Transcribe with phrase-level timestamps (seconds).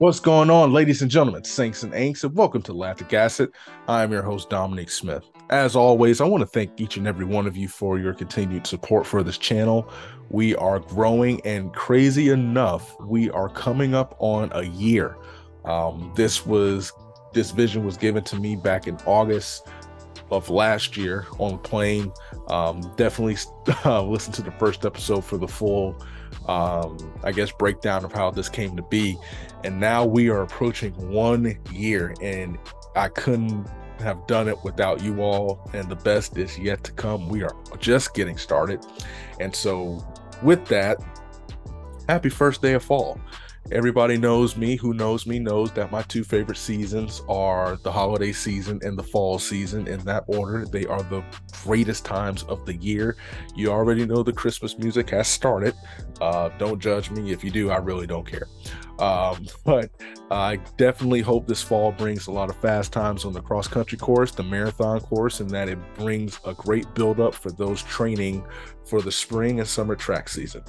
[0.00, 3.52] What's going on, ladies and gentlemen, Saints and Ainks, and welcome to Lactic Acid.
[3.86, 5.24] I am your host, Dominic Smith.
[5.50, 8.66] As always, I want to thank each and every one of you for your continued
[8.66, 9.92] support for this channel.
[10.30, 15.18] We are growing, and crazy enough, we are coming up on a year.
[15.66, 16.94] Um, this was
[17.34, 19.68] this vision was given to me back in August
[20.30, 22.10] of last year on the plane.
[22.48, 23.36] Um, definitely
[23.84, 25.94] uh, listen to the first episode for the full
[26.46, 29.16] um, I guess, breakdown of how this came to be.
[29.64, 32.58] And now we are approaching one year, and
[32.96, 33.66] I couldn't
[34.00, 35.68] have done it without you all.
[35.72, 37.28] And the best is yet to come.
[37.28, 38.84] We are just getting started.
[39.38, 40.04] And so,
[40.42, 40.98] with that,
[42.08, 43.20] happy first day of fall.
[43.72, 44.74] Everybody knows me.
[44.76, 49.02] Who knows me knows that my two favorite seasons are the holiday season and the
[49.02, 49.86] fall season.
[49.86, 51.22] In that order, they are the
[51.62, 53.16] greatest times of the year.
[53.54, 55.74] You already know the Christmas music has started.
[56.20, 57.30] Uh, don't judge me.
[57.30, 58.48] If you do, I really don't care.
[58.98, 59.90] Um, but
[60.32, 63.98] I definitely hope this fall brings a lot of fast times on the cross country
[63.98, 68.44] course, the marathon course, and that it brings a great build up for those training
[68.84, 70.62] for the spring and summer track season.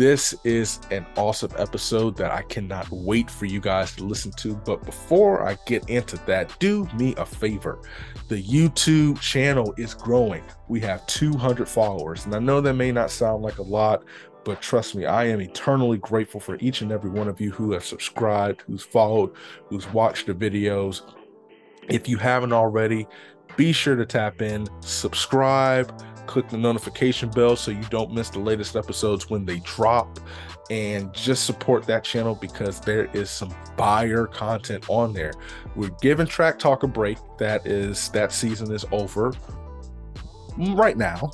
[0.00, 4.56] This is an awesome episode that I cannot wait for you guys to listen to.
[4.56, 7.82] But before I get into that, do me a favor.
[8.28, 10.42] The YouTube channel is growing.
[10.68, 12.24] We have 200 followers.
[12.24, 14.02] And I know that may not sound like a lot,
[14.42, 17.72] but trust me, I am eternally grateful for each and every one of you who
[17.72, 19.32] have subscribed, who's followed,
[19.66, 21.02] who's watched the videos.
[21.90, 23.06] If you haven't already,
[23.58, 25.92] be sure to tap in, subscribe
[26.30, 30.20] click the notification bell so you don't miss the latest episodes when they drop
[30.70, 35.32] and just support that channel because there is some buyer content on there.
[35.74, 37.18] We're giving Track Talk a break.
[37.38, 39.32] That is that season is over
[40.58, 41.30] right now,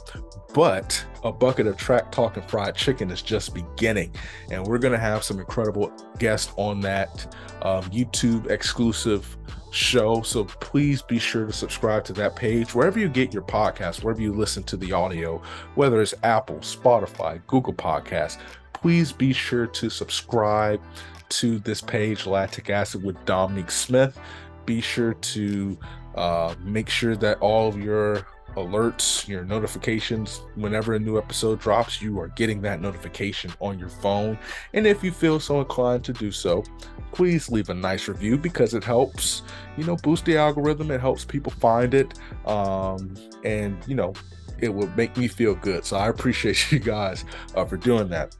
[0.54, 4.12] but a bucket of track talk and fried chicken is just beginning.
[4.50, 9.36] And we're going to have some incredible guests on that um, youtube exclusive
[9.70, 10.22] show.
[10.22, 12.74] So please be sure to subscribe to that page.
[12.74, 15.42] Wherever you get your podcast wherever you listen to the audio
[15.74, 18.38] whether it's apple spotify google podcast
[18.72, 20.80] please be sure to subscribe
[21.28, 24.18] to this page lactic acid with dominique smith.
[24.64, 25.78] Be sure to
[26.14, 32.02] uh, make sure that all of your alerts, your notifications, whenever a new episode drops,
[32.02, 34.38] you are getting that notification on your phone.
[34.74, 36.64] And if you feel so inclined to do so,
[37.12, 39.42] please leave a nice review because it helps,
[39.76, 40.90] you know, boost the algorithm.
[40.90, 42.18] It helps people find it.
[42.46, 43.14] Um,
[43.44, 44.14] and, you know,
[44.58, 45.84] it will make me feel good.
[45.84, 47.24] So I appreciate you guys
[47.54, 48.36] uh, for doing that.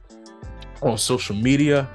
[0.83, 1.89] On social media,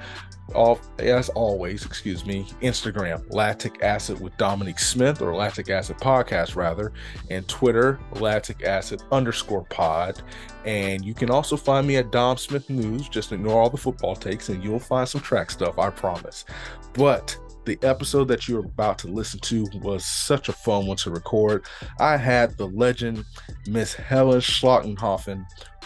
[0.53, 6.55] off as always, excuse me, Instagram, Lactic Acid with Dominique Smith or Lactic Acid Podcast
[6.55, 6.93] rather,
[7.29, 10.21] and Twitter, Lactic Acid underscore pod.
[10.65, 13.09] And you can also find me at Dom Smith News.
[13.09, 16.45] Just ignore all the football takes and you'll find some track stuff, I promise.
[16.93, 21.11] But the episode that you're about to listen to was such a fun one to
[21.11, 21.65] record.
[21.99, 23.25] I had the legend,
[23.67, 25.45] Miss Helen Schlachtenhaufen,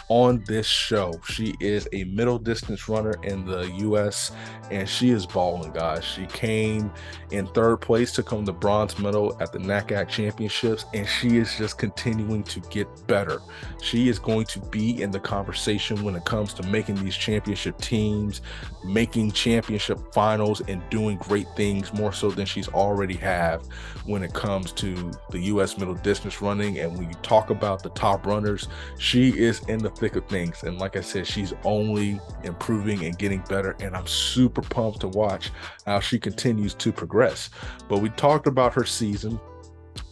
[0.09, 1.13] on this show.
[1.27, 4.31] She is a middle distance runner in the US
[4.71, 6.03] and she is balling, guys.
[6.03, 6.91] She came
[7.31, 11.55] in third place, took home the bronze medal at the NACAC championships, and she is
[11.57, 13.41] just continuing to get better.
[13.81, 17.77] She is going to be in the conversation when it comes to making these championship
[17.79, 18.41] teams,
[18.85, 23.65] making championship finals, and doing great things more so than she's already have
[24.05, 26.79] when it comes to the US middle distance running.
[26.79, 28.67] And when you talk about the top runners,
[28.97, 30.63] she is in the thick of things.
[30.63, 33.75] And like I said, she's only improving and getting better.
[33.79, 35.51] And I'm super pumped to watch
[35.85, 37.49] how she continues to progress.
[37.87, 39.39] But we talked about her season.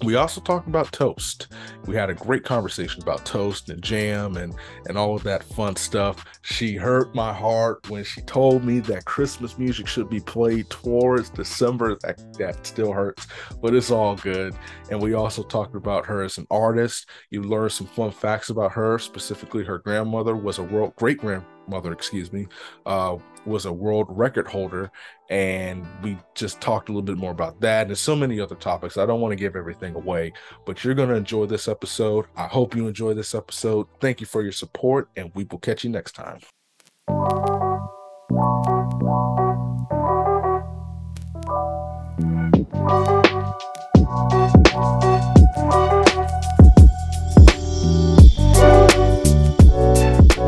[0.04, 1.48] We also talked about toast.
[1.86, 4.56] We had a great conversation about toast and jam and
[4.88, 6.26] and all of that fun stuff.
[6.42, 11.30] She hurt my heart when she told me that Christmas music should be played towards
[11.30, 11.98] December.
[12.02, 13.28] That, that still hurts,
[13.62, 14.56] but it's all good.
[14.92, 17.10] And we also talked about her as an artist.
[17.30, 21.92] You learned some fun facts about her, specifically her grandmother was a world great grandmother,
[21.92, 22.48] excuse me,
[22.86, 24.92] uh, was a world record holder.
[25.30, 28.98] And we just talked a little bit more about that and so many other topics.
[28.98, 30.34] I don't want to give everything away,
[30.66, 32.26] but you're going to enjoy this episode.
[32.36, 33.88] I hope you enjoy this episode.
[34.00, 36.40] Thank you for your support, and we will catch you next time.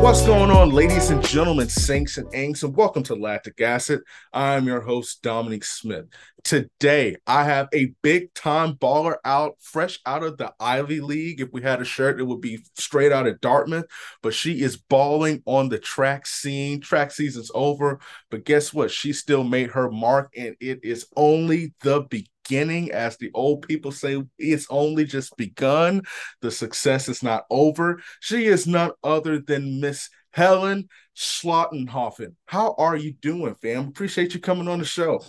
[0.08, 4.00] What's going on, Ladies and gentlemen, Saints and Anks, and welcome to Lactic Acid.
[4.32, 6.06] I'm your host, Dominic Smith.
[6.42, 11.42] Today, I have a big time baller out, fresh out of the Ivy League.
[11.42, 13.84] If we had a shirt, it would be straight out of Dartmouth,
[14.22, 16.80] but she is balling on the track scene.
[16.80, 18.00] Track season's over,
[18.30, 18.90] but guess what?
[18.90, 22.90] She still made her mark, and it is only the beginning beginning.
[22.92, 26.02] As the old people say, it's only just begun.
[26.40, 28.00] The success is not over.
[28.20, 32.34] She is none other than Miss Helen Schlachtenhaufen.
[32.46, 33.88] How are you doing, fam?
[33.88, 35.22] Appreciate you coming on the show.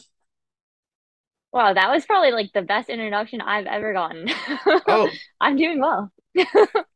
[1.51, 4.29] Wow, that was probably like the best introduction I've ever gotten.
[4.87, 6.11] Oh, I'm doing well.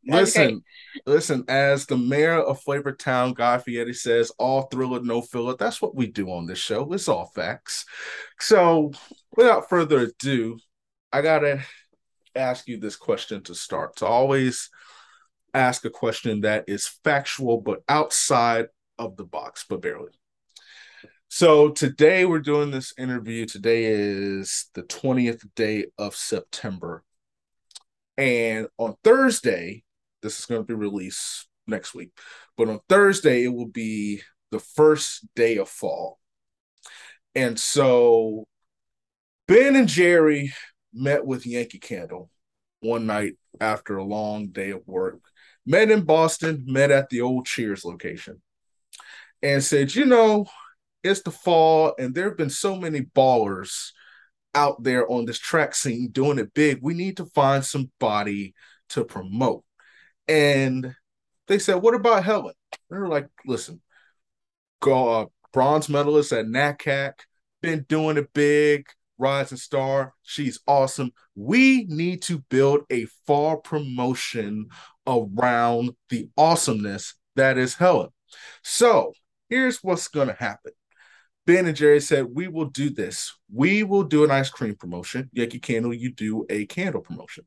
[0.05, 0.63] listen,
[1.05, 5.55] listen, as the mayor of Flavor Town, Guy Fieri says, all thriller, no filler.
[5.57, 6.91] That's what we do on this show.
[6.93, 7.85] It's all facts.
[8.39, 8.91] So,
[9.35, 10.59] without further ado,
[11.11, 11.63] I gotta
[12.35, 13.97] ask you this question to start.
[13.97, 14.69] To always
[15.53, 20.11] ask a question that is factual but outside of the box, but barely.
[21.29, 23.45] So today we're doing this interview.
[23.45, 27.03] Today is the 20th day of September.
[28.17, 29.83] And on Thursday,
[30.21, 32.11] this is going to be released next week,
[32.57, 34.21] but on Thursday, it will be
[34.51, 36.19] the first day of fall.
[37.35, 38.45] And so
[39.47, 40.53] Ben and Jerry
[40.93, 42.29] met with Yankee Candle
[42.81, 45.19] one night after a long day of work,
[45.65, 48.41] met in Boston, met at the old Cheers location,
[49.41, 50.45] and said, You know,
[51.03, 53.91] it's the fall, and there have been so many ballers
[54.55, 56.79] out there on this track scene doing it big.
[56.81, 58.53] We need to find somebody
[58.89, 59.63] to promote.
[60.27, 60.95] And
[61.47, 62.53] they said, What about Helen?
[62.89, 63.81] They're like, Listen,
[64.81, 67.13] go uh, bronze medalist at NACAC,
[67.61, 70.13] been doing it big, rising star.
[70.23, 71.11] She's awesome.
[71.35, 74.67] We need to build a far promotion
[75.07, 78.09] around the awesomeness that is Helen.
[78.63, 79.13] So
[79.49, 80.73] here's what's going to happen.
[81.45, 83.33] Ben and Jerry said, We will do this.
[83.51, 85.29] We will do an ice cream promotion.
[85.33, 87.45] Yankee Candle, you do a candle promotion,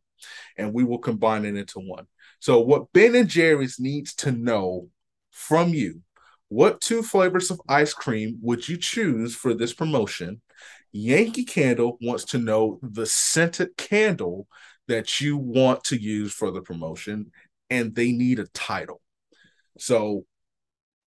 [0.57, 2.07] and we will combine it into one.
[2.41, 4.89] So, what Ben and Jerry's needs to know
[5.31, 6.03] from you
[6.49, 10.43] what two flavors of ice cream would you choose for this promotion?
[10.93, 14.47] Yankee Candle wants to know the scented candle
[14.89, 17.33] that you want to use for the promotion,
[17.71, 19.01] and they need a title.
[19.79, 20.25] So,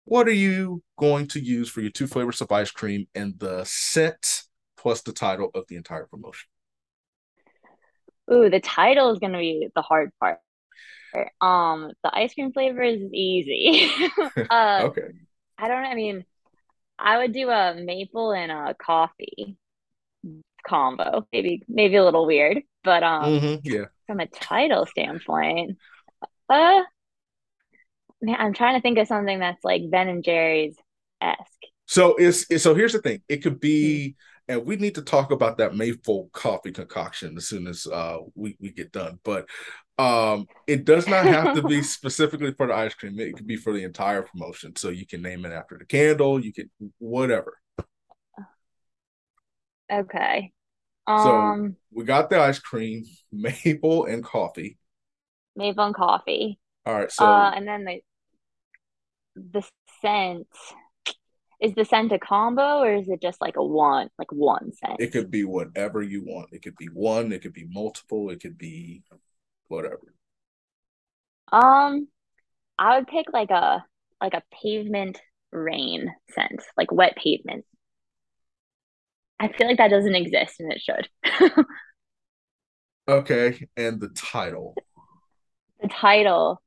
[0.09, 3.63] what are you going to use for your two flavors of ice cream and the
[3.63, 4.43] scent
[4.75, 6.49] plus the title of the entire promotion?
[8.33, 10.39] Ooh, the title is going to be the hard part.
[11.39, 13.91] Um, the ice cream flavor is easy.
[14.49, 15.09] uh, okay.
[15.59, 15.89] I don't know.
[15.89, 16.25] I mean,
[16.97, 19.57] I would do a maple and a coffee
[20.67, 21.27] combo.
[21.31, 23.85] Maybe, maybe a little weird, but um, mm-hmm, yeah.
[24.07, 25.77] From a title standpoint,
[26.49, 26.81] uh,
[28.21, 30.75] man, I'm trying to think of something that's like Ben and Jerry's
[31.21, 31.39] esque.
[31.85, 33.21] So it's, it's so here's the thing.
[33.27, 34.15] It could be,
[34.47, 34.53] hmm.
[34.53, 38.57] and we need to talk about that maple coffee concoction as soon as uh we,
[38.59, 39.19] we get done.
[39.23, 39.47] But
[39.97, 43.19] um it does not have to be specifically for the ice cream.
[43.19, 44.75] It could be for the entire promotion.
[44.75, 46.69] So you can name it after the candle, you can
[46.99, 47.57] whatever.
[49.91, 50.51] Okay.
[51.07, 54.77] Um so we got the ice cream, maple and coffee.
[55.55, 56.59] Maple and coffee.
[56.85, 57.11] All right.
[57.11, 58.01] So uh, and then the
[59.51, 59.63] the
[60.01, 60.47] scent
[61.61, 64.99] is the scent a combo or is it just like a one like one scent?
[64.99, 66.49] It could be whatever you want.
[66.51, 69.03] It could be one, it could be multiple, it could be
[69.67, 70.13] whatever.
[71.51, 72.07] Um
[72.77, 73.83] I would pick like a
[74.21, 75.19] like a pavement
[75.51, 77.65] rain scent, like wet pavement.
[79.39, 81.07] I feel like that doesn't exist and it should.
[83.07, 84.75] okay, and the title.
[85.81, 86.61] The title.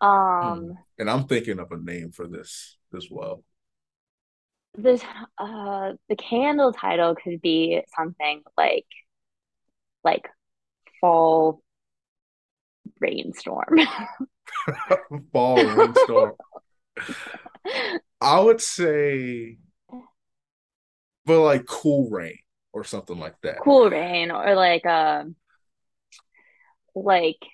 [0.00, 0.72] Um, hmm.
[1.02, 3.42] And I'm thinking of a name for this as well.
[4.78, 5.02] This
[5.36, 8.86] uh the candle title could be something like
[10.04, 10.28] like
[11.00, 11.60] fall
[13.00, 13.80] rainstorm.
[15.32, 16.34] fall rainstorm.
[18.20, 19.58] I would say
[21.26, 22.38] but like cool rain
[22.72, 23.58] or something like that.
[23.58, 25.34] Cool rain or like um
[26.94, 27.44] like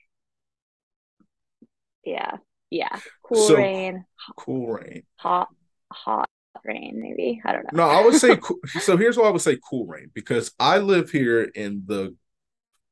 [2.05, 2.37] yeah,
[2.71, 2.99] yeah.
[3.23, 4.05] Cool so, rain.
[4.37, 5.03] Cool rain.
[5.17, 5.49] Hot,
[5.93, 6.29] hot
[6.65, 7.01] rain.
[7.01, 7.85] Maybe I don't know.
[7.85, 8.97] No, I would say cool, so.
[8.97, 12.15] Here's why I would say cool rain because I live here in the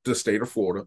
[0.04, 0.86] the state of Florida,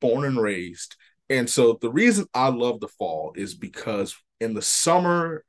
[0.00, 0.96] born and raised,
[1.28, 5.44] and so the reason I love the fall is because in the summer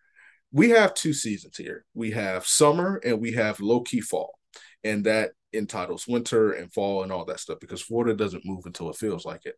[0.51, 1.85] we have two seasons here.
[1.93, 4.37] We have summer and we have low key fall,
[4.83, 8.89] and that entitles winter and fall and all that stuff because Florida doesn't move until
[8.89, 9.55] it feels like it.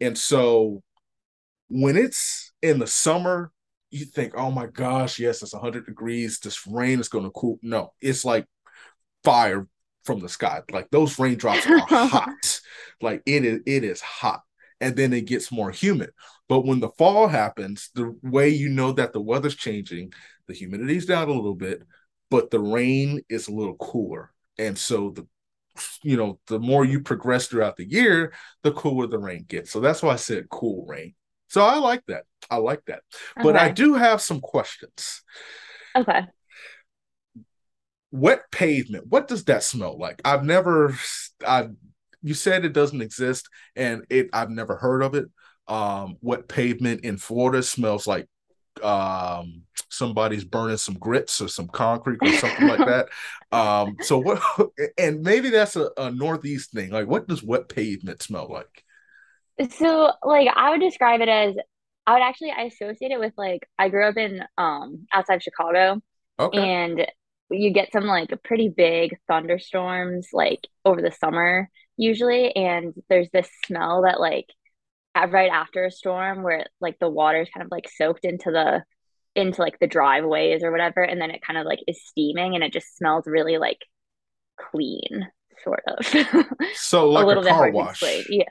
[0.00, 0.82] And so
[1.70, 3.52] when it's in the summer,
[3.90, 6.38] you think, oh my gosh, yes, it's 100 degrees.
[6.40, 7.58] This rain is going to cool.
[7.62, 8.46] No, it's like
[9.24, 9.66] fire
[10.04, 10.62] from the sky.
[10.70, 12.60] Like those raindrops are hot.
[13.00, 14.42] Like it is, it is hot.
[14.80, 16.10] And then it gets more humid.
[16.48, 20.12] But when the fall happens, the way you know that the weather's changing,
[20.48, 21.82] the humidity's down a little bit,
[22.30, 24.32] but the rain is a little cooler.
[24.58, 25.26] And so the
[26.02, 29.70] you know, the more you progress throughout the year, the cooler the rain gets.
[29.70, 31.14] So that's why I said cool rain.
[31.50, 32.24] So I like that.
[32.48, 33.02] I like that.
[33.36, 33.42] Okay.
[33.42, 35.22] But I do have some questions.
[35.96, 36.22] Okay.
[38.12, 39.08] Wet pavement.
[39.08, 40.20] What does that smell like?
[40.24, 40.94] I've never
[41.46, 41.68] I
[42.22, 45.26] you said it doesn't exist and it I've never heard of it.
[45.66, 48.28] Um wet pavement in Florida smells like
[48.82, 53.08] um somebody's burning some grits or some concrete or something like that.
[53.50, 54.40] Um, so what?
[54.98, 56.90] And maybe that's a, a northeast thing.
[56.90, 58.84] Like, what does wet pavement smell like?
[59.72, 61.54] So, like, I would describe it as
[62.06, 66.00] I would actually I associate it with like I grew up in um outside Chicago,
[66.38, 66.58] okay.
[66.58, 67.06] and
[67.50, 73.48] you get some like pretty big thunderstorms like over the summer usually, and there's this
[73.66, 74.46] smell that like
[75.28, 78.82] right after a storm where like the water is kind of like soaked into the
[79.34, 82.64] into like the driveways or whatever and then it kind of like is steaming and
[82.64, 83.78] it just smells really like
[84.58, 85.26] clean
[85.62, 86.06] sort of
[86.74, 88.02] so like a little a bit hard wash.
[88.28, 88.44] yeah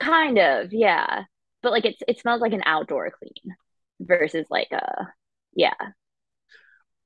[0.00, 1.22] kind of yeah
[1.62, 3.56] but like it's it smells like an outdoor clean
[4.00, 5.08] versus like a
[5.54, 5.74] yeah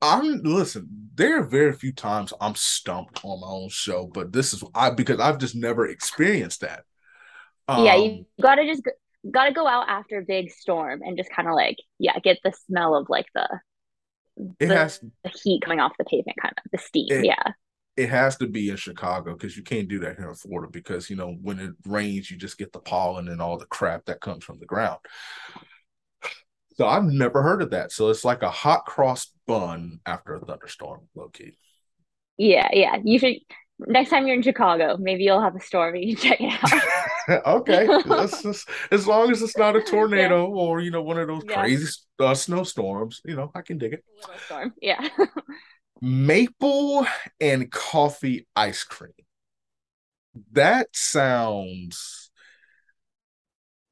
[0.03, 0.89] I'm listen.
[1.15, 4.89] There are very few times I'm stumped on my own show, but this is I
[4.89, 6.83] because I've just never experienced that.
[7.69, 8.83] Um, yeah, you um, gotta just
[9.31, 12.39] got to go out after a big storm and just kind of like yeah get
[12.43, 13.47] the smell of like the
[14.59, 17.53] it the, has the heat coming off the pavement kind of the steam it, yeah
[17.95, 21.09] it has to be in chicago because you can't do that here in florida because
[21.09, 24.21] you know when it rains you just get the pollen and all the crap that
[24.21, 24.99] comes from the ground
[26.75, 30.39] so i've never heard of that so it's like a hot cross bun after a
[30.39, 31.57] thunderstorm low key
[32.37, 33.35] yeah yeah you should
[33.79, 36.53] next time you're in Chicago, maybe you'll have a storm and you can check it
[37.29, 37.45] out.
[37.47, 37.87] okay,
[38.41, 40.61] just, as long as it's not a tornado yeah.
[40.61, 41.61] or you know one of those yeah.
[41.61, 41.87] crazy
[42.19, 44.03] uh, snowstorms, you know I can dig it.
[44.21, 45.07] Little storm, yeah.
[46.03, 47.07] Maple
[47.39, 49.13] and coffee ice cream.
[50.51, 52.29] That sounds.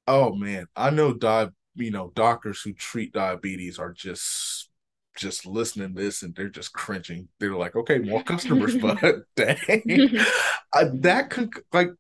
[0.08, 4.70] Oh man, I know di- you know doctors who treat diabetes are just
[5.15, 7.30] just listening to this and they're just cringing.
[7.39, 9.00] They're like, okay, more customers, but
[9.36, 9.58] dang,
[10.74, 11.91] uh, that could like,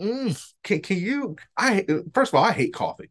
[0.00, 1.36] mm, can can you?
[1.56, 3.10] I first of all, I hate coffee.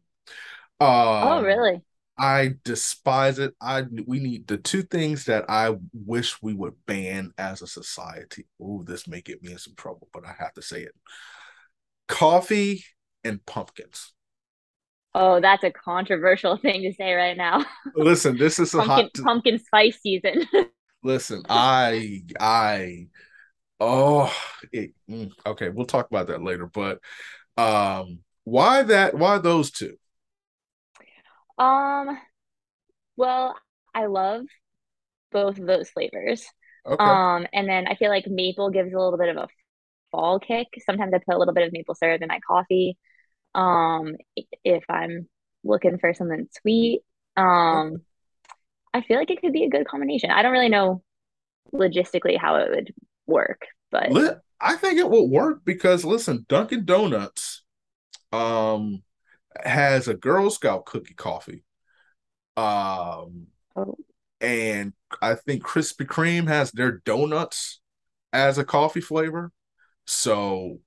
[0.80, 1.80] Uh, oh, really?
[2.18, 3.54] I despise it.
[3.60, 8.46] I we need the two things that I wish we would ban as a society.
[8.60, 10.94] Oh, this may get me in some trouble, but I have to say it.
[12.08, 12.84] Coffee
[13.24, 14.12] and pumpkins.
[15.14, 17.64] Oh, that's a controversial thing to say right now.
[17.94, 20.46] Listen, this is a pumpkin, hot pumpkin spice season.
[21.02, 23.08] Listen, I I
[23.80, 24.34] oh
[24.72, 26.66] it, mm, okay, we'll talk about that later.
[26.66, 27.00] But
[27.58, 29.96] um why that why those two?
[31.58, 32.18] Um
[33.16, 33.56] well,
[33.94, 34.42] I love
[35.32, 36.46] both of those flavors.
[36.86, 37.00] Okay.
[37.04, 39.48] Um and then I feel like maple gives a little bit of a
[40.12, 40.68] fall kick.
[40.86, 42.98] Sometimes I put a little bit of maple syrup in my coffee
[43.54, 44.14] um
[44.64, 45.28] if i'm
[45.64, 47.02] looking for something sweet
[47.36, 48.00] um
[48.94, 51.02] i feel like it could be a good combination i don't really know
[51.74, 52.94] logistically how it would
[53.26, 54.10] work but
[54.60, 57.62] i think it will work because listen dunkin donuts
[58.32, 59.02] um
[59.64, 61.64] has a girl scout cookie coffee
[62.56, 63.96] um oh.
[64.40, 67.80] and i think krispy kreme has their donuts
[68.32, 69.50] as a coffee flavor
[70.06, 70.78] so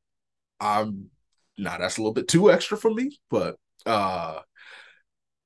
[0.60, 1.10] i'm
[1.58, 4.40] now that's a little bit too extra for me, but uh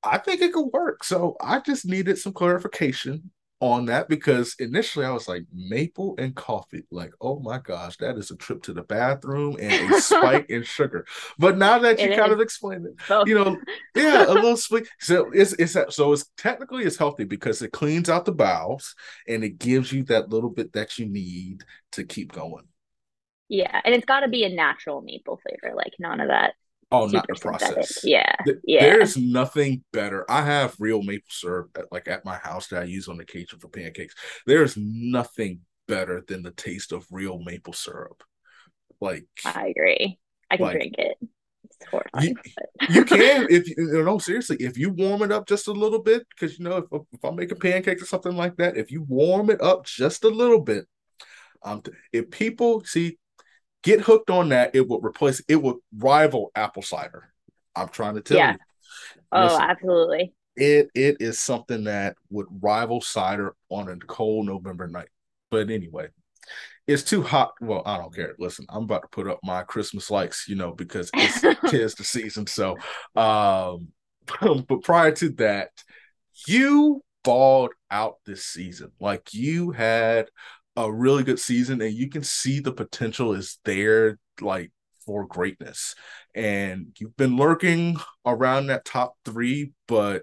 [0.02, 1.04] I think it could work.
[1.04, 6.34] So I just needed some clarification on that because initially I was like maple and
[6.34, 10.46] coffee, like oh my gosh, that is a trip to the bathroom and a spike
[10.48, 11.06] in sugar.
[11.38, 12.32] But now that you it kind is.
[12.32, 13.28] of explained it, Both.
[13.28, 13.58] you know,
[13.94, 14.88] yeah, a little sweet.
[14.98, 18.94] So it's it's so it's technically it's healthy because it cleans out the bowels
[19.28, 22.64] and it gives you that little bit that you need to keep going.
[23.48, 26.54] Yeah, and it's got to be a natural maple flavor, like none of that.
[26.92, 28.00] Oh, not the process.
[28.02, 28.80] Yeah, yeah.
[28.80, 30.28] There's nothing better.
[30.28, 33.60] I have real maple syrup at, like at my house that I use on occasion
[33.60, 34.14] for pancakes.
[34.44, 38.22] There's nothing better than the taste of real maple syrup.
[39.00, 40.18] Like I agree.
[40.50, 41.16] I can like, drink it.
[42.20, 42.34] You,
[42.90, 46.26] you, can if you know seriously if you warm it up just a little bit
[46.28, 49.48] because you know if, if I'm making pancakes or something like that if you warm
[49.50, 50.86] it up just a little bit
[51.62, 51.82] um
[52.12, 53.18] if people see
[53.82, 54.74] Get hooked on that.
[54.74, 55.42] It will replace.
[55.48, 57.32] It will rival apple cider.
[57.74, 58.52] I'm trying to tell yeah.
[58.52, 58.58] you.
[59.32, 60.32] Oh, Listen, absolutely.
[60.56, 65.08] it it is something that would rival cider on a cold November night.
[65.50, 66.08] But anyway,
[66.86, 67.52] it's too hot.
[67.60, 68.34] Well, I don't care.
[68.38, 72.04] Listen, I'm about to put up my Christmas lights, you know, because it's tis the
[72.04, 72.46] season.
[72.46, 72.76] So,
[73.16, 73.88] um,
[74.68, 75.70] but prior to that,
[76.46, 78.92] you balled out this season.
[79.00, 80.28] Like you had
[80.76, 84.18] a really good season, and you can see the potential is there.
[84.40, 84.72] Like
[85.10, 85.94] for greatness.
[86.34, 90.22] And you've been lurking around that top three, but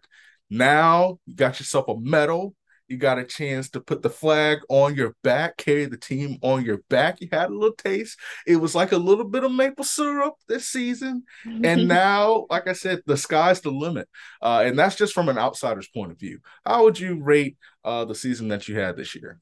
[0.50, 2.56] now you got yourself a medal.
[2.88, 6.64] You got a chance to put the flag on your back, carry the team on
[6.64, 7.20] your back.
[7.20, 8.18] You had a little taste.
[8.46, 11.24] It was like a little bit of maple syrup this season.
[11.44, 14.08] and now, like I said, the sky's the limit.
[14.42, 16.40] Uh, and that's just from an outsider's point of view.
[16.66, 19.42] How would you rate uh, the season that you had this year?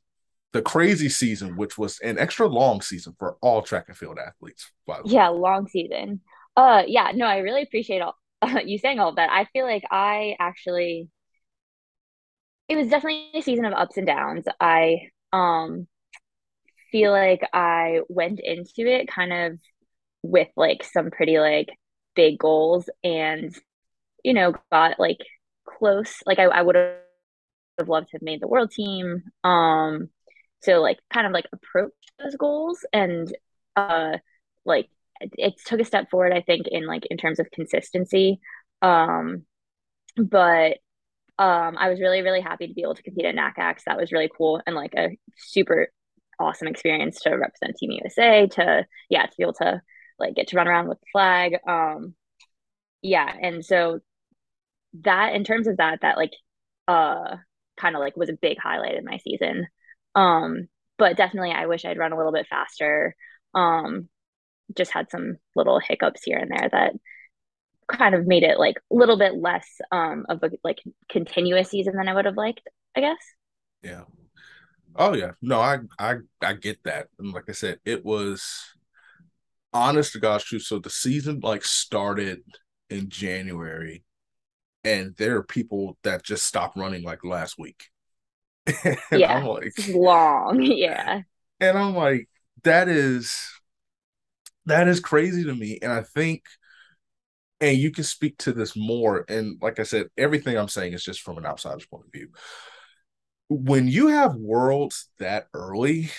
[0.55, 4.71] The crazy season, which was an extra long season for all track and field athletes.
[5.03, 6.21] yeah, long season.
[6.55, 9.29] Uh, yeah, no, I really appreciate all uh, you saying all that.
[9.29, 11.09] I feel like I actually,
[12.69, 14.45] it was definitely a season of ups and downs.
[14.61, 15.87] I um
[16.89, 19.59] feel like I went into it kind of
[20.23, 21.67] with like some pretty like
[22.15, 23.53] big goals and
[24.23, 25.19] you know got like
[25.67, 30.09] close like I, I would have loved to have made the world team um
[30.65, 32.85] to like kind of like approach those goals.
[32.93, 33.35] And
[33.75, 34.17] uh
[34.65, 34.89] like
[35.21, 38.39] it, took a step forward i think in like in terms of consistency.
[38.81, 39.43] Um
[40.17, 40.77] but
[41.37, 44.11] um i was really really happy to be able to compete at NACACs that was
[44.11, 45.89] really cool and like a super
[46.39, 49.81] awesome experience to represent team usa to yeah to be able to
[50.19, 51.57] like get to run around with the flag.
[51.67, 52.15] Um
[53.01, 53.99] yeah and so
[55.01, 56.33] that in terms of that that like
[56.87, 57.35] uh
[57.77, 59.67] kind of like was a big highlight in my season
[60.15, 60.67] um,
[60.97, 63.15] but definitely I wish I'd run a little bit faster.
[63.53, 64.09] Um,
[64.75, 66.93] just had some little hiccups here and there that
[67.87, 70.79] kind of made it like a little bit less um of a like
[71.09, 73.17] continuous season than I would have liked, I guess.
[73.83, 74.03] Yeah.
[74.95, 75.31] Oh yeah.
[75.41, 77.07] No, I I I get that.
[77.19, 78.43] And like I said, it was
[79.73, 80.63] honest to God's truth.
[80.63, 82.41] So the season like started
[82.89, 84.03] in January
[84.83, 87.85] and there are people that just stopped running like last week.
[89.11, 90.61] yeah, I'm like long.
[90.63, 91.21] Yeah.
[91.59, 92.27] And I'm like,
[92.63, 93.49] that is
[94.65, 95.79] that is crazy to me.
[95.81, 96.43] And I think
[97.61, 99.25] and you can speak to this more.
[99.29, 102.29] And like I said, everything I'm saying is just from an outsider's point of view.
[103.47, 106.09] When you have worlds that early,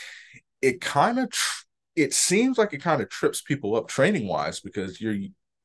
[0.62, 1.64] it kind of tr-
[1.96, 5.16] it seems like it kind of trips people up training wise because you're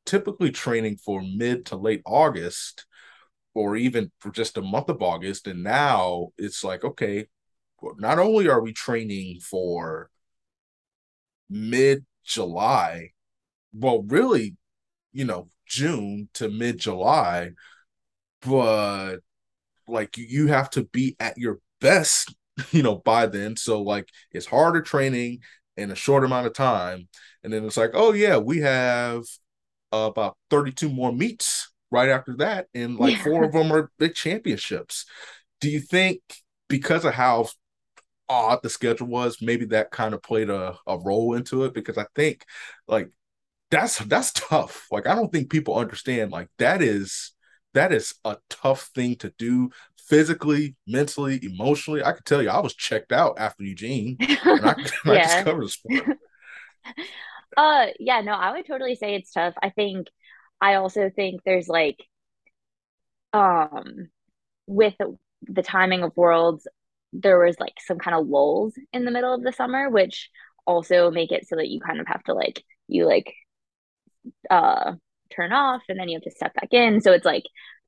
[0.05, 2.85] typically training for mid to late August
[3.53, 5.47] or even for just a month of August.
[5.47, 7.27] And now it's like, okay,
[7.97, 10.09] not only are we training for
[11.49, 13.11] mid July,
[13.73, 14.55] well, really,
[15.13, 17.51] you know, June to mid July,
[18.41, 19.17] but
[19.87, 22.35] like you have to be at your best,
[22.71, 23.55] you know, by then.
[23.55, 25.39] So, like, it's harder training
[25.77, 27.07] in a short amount of time.
[27.43, 29.23] And then it's like, oh, yeah, we have
[29.91, 31.60] about 32 more meets
[31.91, 33.23] right after that, and like yeah.
[33.23, 35.05] four of them are big championships.
[35.59, 36.21] Do you think
[36.69, 37.47] because of how
[38.29, 41.73] odd the schedule was, maybe that kind of played a, a role into it?
[41.73, 42.45] Because I think
[42.87, 43.11] like
[43.69, 44.87] that's that's tough.
[44.91, 47.33] Like I don't think people understand like that is
[47.73, 52.03] that is a tough thing to do physically, mentally, emotionally.
[52.03, 54.75] I could tell you I was checked out after Eugene and I,
[55.05, 55.11] yeah.
[55.11, 56.03] I just covered the sport.
[57.57, 59.53] Uh yeah, no, I would totally say it's tough.
[59.61, 60.07] I think
[60.61, 61.97] I also think there's like
[63.33, 64.09] um
[64.67, 64.95] with
[65.43, 66.67] the timing of worlds
[67.13, 70.29] there was like some kind of lulls in the middle of the summer which
[70.65, 73.33] also make it so that you kind of have to like you like
[74.49, 74.93] uh
[75.33, 77.43] turn off and then you have to step back in so it's like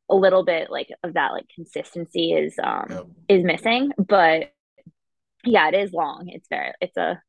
[0.10, 3.06] a little bit like of that like consistency is um yep.
[3.30, 4.54] is missing but
[5.46, 7.22] yeah it is long it's very it's a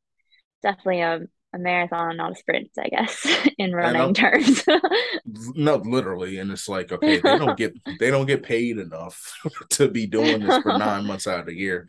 [0.63, 1.21] definitely a
[1.55, 3.27] a marathon, not a sprint, I guess,
[3.59, 4.65] in running terms.
[5.55, 9.39] no, literally, and it's like okay, they don't get they don't get paid enough
[9.71, 11.89] to be doing this for nine months out of the year.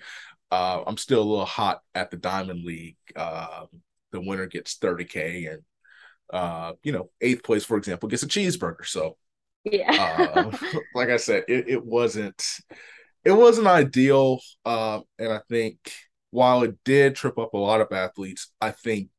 [0.52, 2.98] Uh, I'm still a little hot at the Diamond League.
[3.16, 3.66] Uh,
[4.12, 5.64] the winner gets 30k, and
[6.32, 8.86] uh, you know, eighth place, for example, gets a cheeseburger.
[8.86, 9.18] So,
[9.64, 10.52] yeah, uh,
[10.94, 12.44] like I said, it, it wasn't
[13.24, 15.78] it wasn't ideal, uh, and I think
[16.30, 19.10] while it did trip up a lot of athletes, I think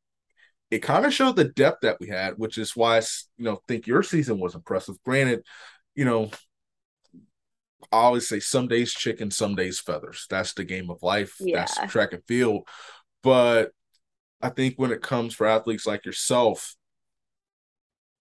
[0.69, 3.01] it kind of showed the depth that we had, which is why I,
[3.37, 5.01] you know think your season was impressive.
[5.03, 5.43] Granted,
[5.95, 6.29] you know,
[7.91, 10.25] I always say some days chicken, some days feathers.
[10.29, 11.35] That's the game of life.
[11.39, 11.59] Yeah.
[11.59, 12.67] That's track and field.
[13.23, 13.71] But
[14.41, 16.75] I think when it comes for athletes like yourself,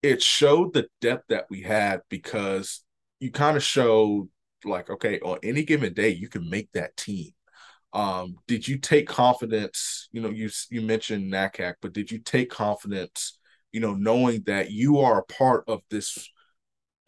[0.02, 2.84] it showed the depth that we had because
[3.18, 4.28] you kind of showed
[4.64, 7.30] like okay on any given day you can make that team
[7.96, 12.50] um did you take confidence you know you you mentioned NACAC but did you take
[12.50, 13.38] confidence
[13.72, 16.28] you know knowing that you are a part of this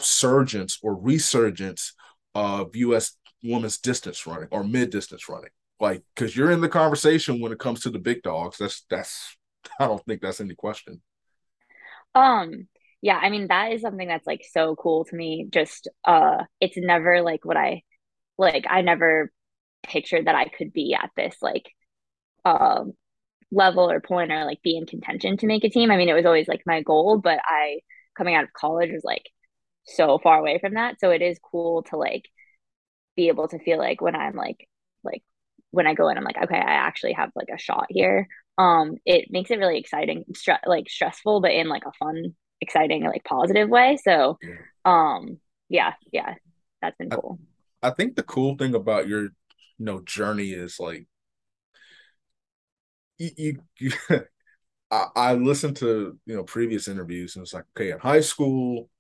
[0.01, 1.95] surgence or resurgence
[2.35, 5.51] of US women's distance running or mid distance running?
[5.79, 8.59] Like because you're in the conversation when it comes to the big dogs.
[8.59, 9.37] That's that's
[9.81, 11.03] I don't think that's any question.
[12.15, 12.69] Um
[13.03, 15.47] yeah, I mean that is something that's like so cool to me.
[15.51, 17.83] Just uh it's never like what I
[18.39, 19.31] like I never
[19.83, 21.71] pictured that I could be at this like
[22.45, 22.85] uh,
[23.51, 25.91] level or point or like be in contention to make a team.
[25.91, 27.81] I mean, it was always like my goal, but I
[28.17, 29.31] coming out of college was like
[29.85, 31.01] so far away from that.
[31.01, 32.25] So it is cool to like
[33.17, 34.69] be able to feel like when I'm like
[35.03, 35.23] like
[35.71, 38.29] when I go in, I'm like, okay, I actually have like a shot here.
[38.57, 43.05] Um, it makes it really exciting, stre- like stressful, but in like a fun exciting
[43.05, 44.55] like positive way so yeah.
[44.85, 45.39] um
[45.69, 46.35] yeah yeah
[46.83, 47.39] that's been cool
[47.83, 49.29] I, I think the cool thing about your
[49.79, 51.07] you know journey is like
[53.19, 53.93] you, you, you
[54.93, 58.91] I, I listened to you know previous interviews and it's like okay in high school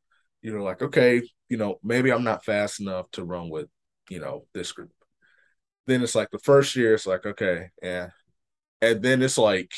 [0.43, 3.69] you know like okay you know maybe i'm not fast enough to run with
[4.11, 4.91] you know this group.
[5.87, 8.11] Then it's like the first year it's like okay yeah.
[8.83, 9.73] And then it's like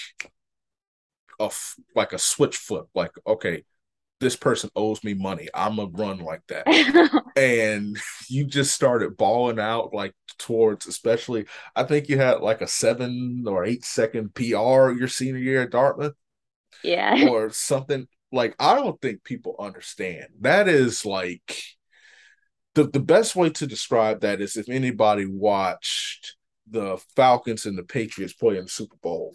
[1.39, 1.51] a
[1.95, 3.65] like a switch flip like okay
[4.21, 5.49] this person owes me money.
[5.55, 6.67] I'm gonna run like that.
[7.37, 12.69] and you just started balling out like towards, especially, I think you had like a
[12.69, 16.15] seven or eight second PR your senior year at Dartmouth.
[16.85, 17.25] Yeah.
[17.29, 20.29] Or something like I don't think people understand.
[20.41, 21.63] That is like
[22.75, 26.37] the the best way to describe that is if anybody watched
[26.69, 29.35] the Falcons and the Patriots play in the Super Bowl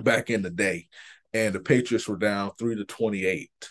[0.00, 0.88] back in the day
[1.34, 3.68] and the Patriots were down three to twenty eight,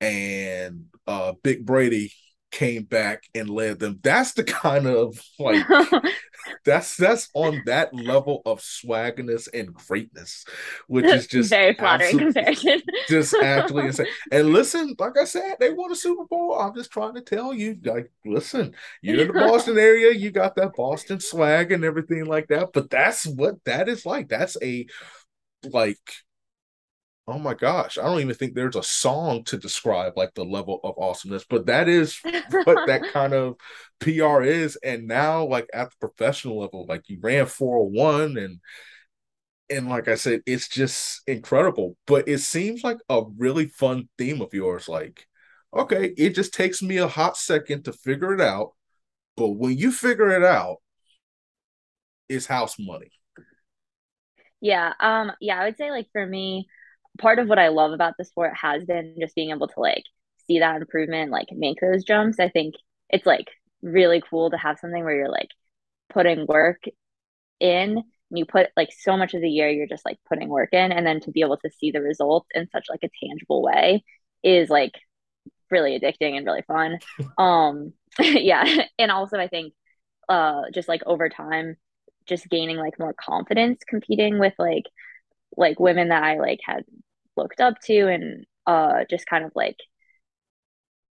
[0.00, 2.12] and uh, Big Brady
[2.50, 3.98] came back and led them.
[4.02, 5.66] That's the kind of like
[6.64, 10.44] that's that's on that level of swagginess and greatness,
[10.86, 12.82] which is just very flattering comparison.
[13.08, 14.06] just actually insane.
[14.32, 16.58] And listen, like I said, they won a Super Bowl.
[16.58, 20.56] I'm just trying to tell you, like, listen, you're in the Boston area, you got
[20.56, 22.70] that Boston swag and everything like that.
[22.72, 24.28] But that's what that is like.
[24.28, 24.86] That's a
[25.64, 25.98] like
[27.28, 30.80] oh my gosh, I don't even think there's a song to describe like the level
[30.82, 32.18] of awesomeness, but that is
[32.64, 33.56] what that kind of
[34.00, 34.76] PR is.
[34.82, 38.60] And now, like at the professional level, like you ran 401 and
[39.70, 41.98] and like I said, it's just incredible.
[42.06, 44.88] But it seems like a really fun theme of yours.
[44.88, 45.26] Like,
[45.76, 48.72] okay, it just takes me a hot second to figure it out.
[49.36, 50.78] But when you figure it out,
[52.30, 53.10] it's house money.
[54.60, 54.94] Yeah.
[54.98, 56.66] Um, yeah, I would say like for me,
[57.18, 60.04] part of what I love about the sport has been just being able to like
[60.46, 62.40] see that improvement, like make those jumps.
[62.40, 62.74] I think
[63.10, 63.48] it's like
[63.82, 65.48] really cool to have something where you're like
[66.10, 66.82] putting work
[67.60, 70.70] in and you put like so much of the year you're just like putting work
[70.72, 73.62] in and then to be able to see the results in such like a tangible
[73.62, 74.04] way
[74.42, 74.92] is like
[75.70, 76.98] really addicting and really fun
[77.38, 78.64] um yeah
[78.98, 79.72] and also i think
[80.28, 81.76] uh just like over time
[82.26, 84.84] just gaining like more confidence competing with like
[85.56, 86.84] like women that I like had
[87.38, 89.78] looked up to and uh just kind of like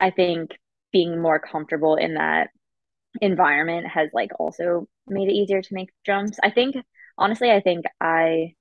[0.01, 0.59] I think
[0.93, 2.51] being more comfortable in that
[3.21, 6.39] environment has like also made it easier to make jumps.
[6.43, 6.77] I think
[7.19, 8.55] honestly I think I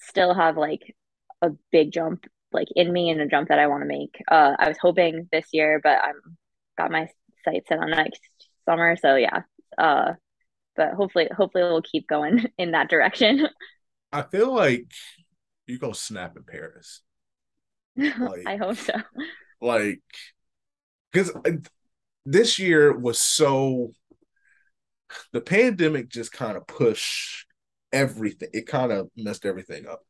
[0.00, 0.94] still have like
[1.42, 4.16] a big jump like in me and a jump that I want to make.
[4.30, 6.36] Uh I was hoping this year but I'm
[6.78, 7.08] got my
[7.44, 8.20] sights set on next
[8.68, 9.42] summer so yeah.
[9.78, 10.12] Uh
[10.76, 13.48] but hopefully hopefully we'll keep going in that direction.
[14.12, 14.92] I feel like
[15.66, 17.02] you're gonna snap in Paris.
[17.96, 18.94] Like, I hope so.
[19.60, 20.00] Like,
[21.12, 21.52] because uh,
[22.26, 23.92] this year was so.
[25.32, 27.46] The pandemic just kind of pushed
[27.92, 28.48] everything.
[28.52, 30.00] It kind of messed everything up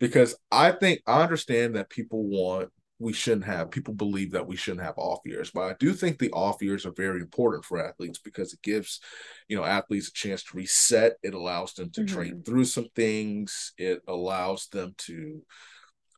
[0.00, 4.56] because I think I understand that people want we shouldn't have people believe that we
[4.56, 7.84] shouldn't have off years but i do think the off years are very important for
[7.84, 9.00] athletes because it gives
[9.48, 12.14] you know athletes a chance to reset it allows them to mm-hmm.
[12.14, 15.42] train through some things it allows them to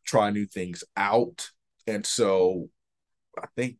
[0.06, 1.50] try new things out
[1.86, 2.68] and so
[3.38, 3.76] i think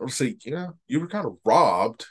[0.00, 2.06] i'll say yeah you were kind of robbed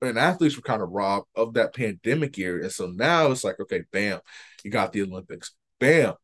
[0.00, 3.58] and athletes were kind of robbed of that pandemic year and so now it's like
[3.60, 4.20] okay bam
[4.62, 6.14] you got the olympics bam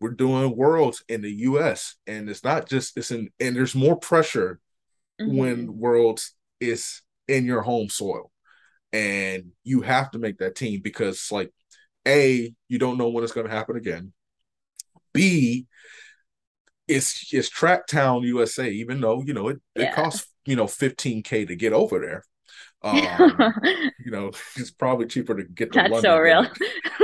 [0.00, 3.96] we're doing worlds in the US and it's not just it's in and there's more
[3.96, 4.60] pressure
[5.20, 5.36] mm-hmm.
[5.36, 8.30] when worlds is in your home soil
[8.92, 11.52] and you have to make that team because like
[12.06, 14.12] a you don't know when it's going to happen again
[15.12, 15.66] b
[16.88, 19.84] it's it's track town usa even though you know it, yeah.
[19.84, 22.24] it costs you know 15k to get over there.
[22.82, 22.96] Um,
[24.02, 26.44] you know, it's probably cheaper to get to That's London so real.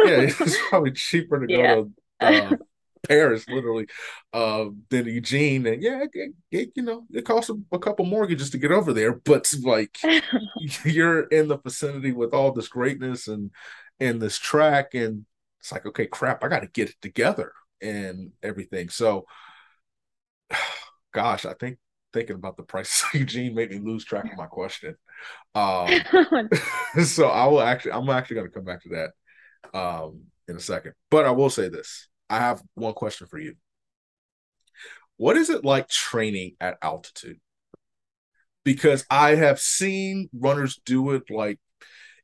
[0.07, 1.75] yeah, it's probably cheaper to yeah.
[1.75, 2.57] go to uh,
[3.09, 3.87] Paris, literally,
[4.33, 5.67] uh, than Eugene.
[5.67, 8.93] And yeah, it, it, you know, it costs a, a, couple mortgages to get over
[8.93, 9.99] there, but like
[10.85, 13.51] you're in the vicinity with all this greatness and
[14.01, 15.25] and this track, and
[15.61, 18.91] it's like, okay, crap, I got to get it together and everything.
[18.91, 19.25] So,
[21.13, 21.79] gosh, I think
[22.13, 24.97] thinking about the price of Eugene made me lose track of my question.
[25.55, 25.89] Um,
[27.05, 30.61] so I will actually, I'm actually going to come back to that um, in a
[30.61, 30.93] second.
[31.11, 33.55] But I will say this: I have one question for you.
[35.17, 37.41] What is it like training at altitude?
[38.65, 41.59] Because I have seen runners do it like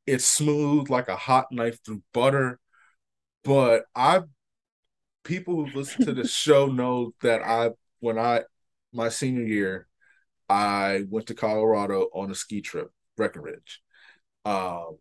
[0.06, 2.58] it's smooth like a hot knife through butter.
[3.44, 4.22] But I
[5.24, 8.42] people who listen to the show know that I when I
[8.92, 9.87] my senior year,
[10.48, 13.80] I went to Colorado on a ski trip, Breckenridge.
[14.44, 14.98] Um,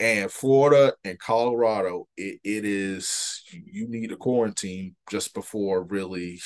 [0.00, 6.40] and Florida and Colorado, it, it is you need a quarantine just before really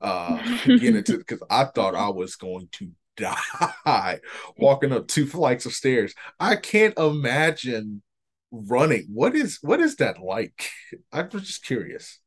[0.00, 0.38] uh
[0.78, 4.20] getting into because I thought I was going to die
[4.58, 6.14] walking up two flights of stairs.
[6.38, 8.02] I can't imagine
[8.50, 9.06] running.
[9.12, 10.70] What is what is that like?
[11.12, 12.20] I'm just curious.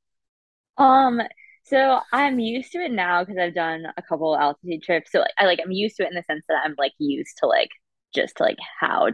[0.77, 1.21] Um,
[1.63, 5.11] so I'm used to it now because I've done a couple altitude trips.
[5.11, 7.37] So like, I like I'm used to it in the sense that I'm like used
[7.39, 7.69] to like
[8.15, 9.09] just like how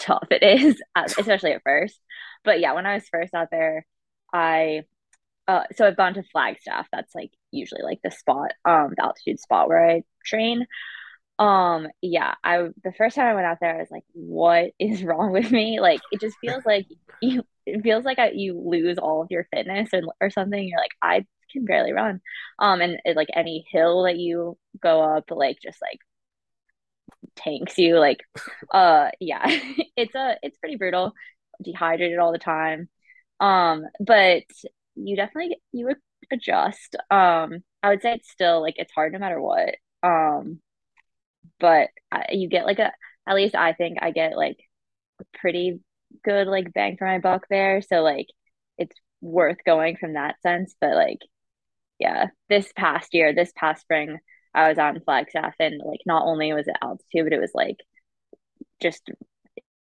[0.00, 1.98] tough it is, especially at first.
[2.44, 3.86] But yeah, when I was first out there,
[4.32, 4.84] I
[5.48, 6.88] uh so I've gone to Flagstaff.
[6.92, 10.66] That's like usually like the spot, um, the altitude spot where I train.
[11.38, 15.02] Um, yeah, I the first time I went out there, I was like, "What is
[15.04, 16.86] wrong with me?" Like, it just feels like
[17.22, 17.44] you.
[17.66, 20.66] It feels like I, you lose all of your fitness and or something.
[20.66, 22.20] You're like, I can barely run.
[22.58, 26.00] Um, and it, like any hill that you go up, like just like
[27.40, 27.98] tanks you.
[27.98, 28.20] Like,
[28.72, 29.44] uh, yeah,
[29.96, 31.12] it's a it's pretty brutal.
[31.62, 32.88] Dehydrated all the time.
[33.40, 34.44] Um, but
[34.96, 35.90] you definitely you
[36.32, 36.96] adjust.
[37.10, 39.76] Um, I would say it's still like it's hard no matter what.
[40.02, 40.60] Um
[41.58, 41.88] but
[42.30, 42.92] you get like a
[43.26, 44.58] at least I think I get like
[45.34, 45.80] pretty
[46.24, 47.82] good like bang for my buck there.
[47.82, 48.28] So like
[48.78, 50.74] it's worth going from that sense.
[50.80, 51.18] But like
[51.98, 54.18] yeah, this past year, this past spring,
[54.54, 57.52] I was out in Flagstaff and like not only was it altitude, but it was
[57.54, 57.76] like
[58.80, 59.10] just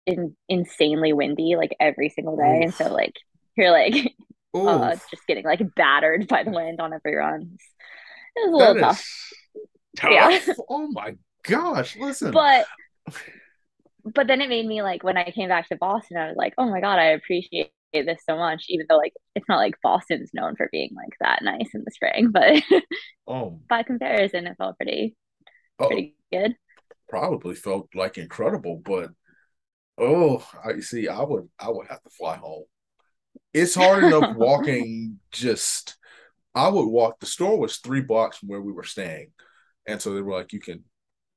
[0.06, 2.58] in, insanely windy like every single day.
[2.58, 2.64] Oof.
[2.64, 3.14] And so like
[3.56, 3.94] you're like
[4.54, 7.58] uh, just getting like battered by the wind on every run.
[8.36, 9.32] It was a little tough.
[9.96, 10.10] tough.
[10.12, 10.54] Yeah.
[10.68, 12.30] Oh my gosh, listen.
[12.30, 12.66] But
[14.04, 16.54] but then it made me like when I came back to Boston, I was like,
[16.58, 20.30] oh my god, I appreciate this so much, even though like it's not like Boston's
[20.34, 22.62] known for being like that nice in the spring, but
[23.26, 25.16] oh by comparison, it felt pretty
[25.78, 26.54] oh, pretty good.
[27.08, 29.10] Probably felt like incredible, but
[29.98, 31.08] oh, I see.
[31.08, 32.64] I would I would have to fly home.
[33.54, 35.18] It's hard enough walking.
[35.32, 35.96] Just
[36.54, 37.20] I would walk.
[37.20, 39.32] The store was three blocks from where we were staying,
[39.86, 40.84] and so they were like, you can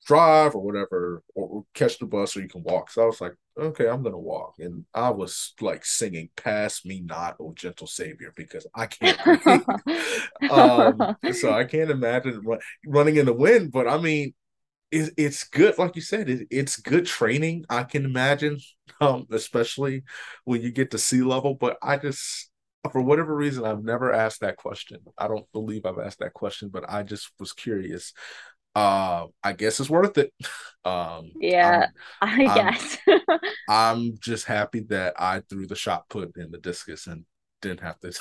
[0.06, 2.92] drive or whatever, or catch the bus, or you can walk.
[2.92, 7.02] So I was like, okay, I'm gonna walk, and I was like singing "Pass Me
[7.02, 9.20] Not, O Gentle Savior" because I can't.
[10.52, 14.34] um, so I can't imagine run, running in the wind, but I mean,
[14.92, 17.66] it, it's good, like you said, it, it's good training.
[17.70, 18.60] I can imagine,
[19.02, 20.04] um, especially
[20.46, 21.56] when you get to sea level.
[21.56, 22.52] But I just
[22.92, 25.00] for whatever reason, I've never asked that question.
[25.18, 28.14] I don't believe I've asked that question, but I just was curious
[28.76, 30.34] uh i guess it's worth it.
[30.84, 31.90] Um yeah
[32.24, 32.98] I'm, i guess.
[33.08, 37.24] I'm, I'm, just happy that i threw the shot put in the discus and
[37.62, 38.12] didn't have to,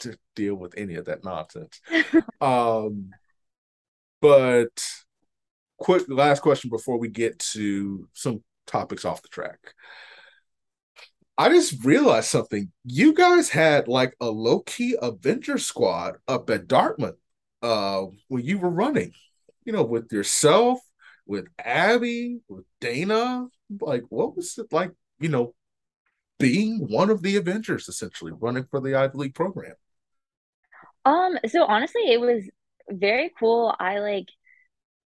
[0.00, 1.82] to deal with any of that nonsense.
[2.40, 3.10] Um
[4.22, 4.82] but
[5.76, 9.58] quick last question before we get to some topics off the track.
[11.36, 12.70] I just realized something.
[12.84, 17.14] You guys had like a low key Avenger squad up at Dartmouth
[17.62, 19.12] uh, when you were running
[19.68, 20.80] you know, with yourself,
[21.26, 23.48] with Abbey, with Dana?
[23.78, 25.54] Like, what was it like, you know,
[26.38, 29.74] being one of the Avengers essentially running for the Ivy League program?
[31.04, 32.48] Um, so honestly, it was
[32.90, 33.74] very cool.
[33.78, 34.28] I like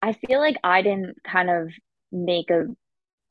[0.04, 1.70] I feel like I didn't kind of
[2.12, 2.66] make a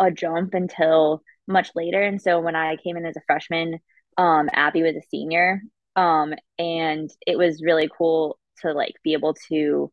[0.01, 2.03] a jump until much later.
[2.03, 3.79] And so when I came in as a freshman,
[4.19, 5.63] um, Abbey was a senior.
[5.95, 9.93] Um, and it was really cool to like be able to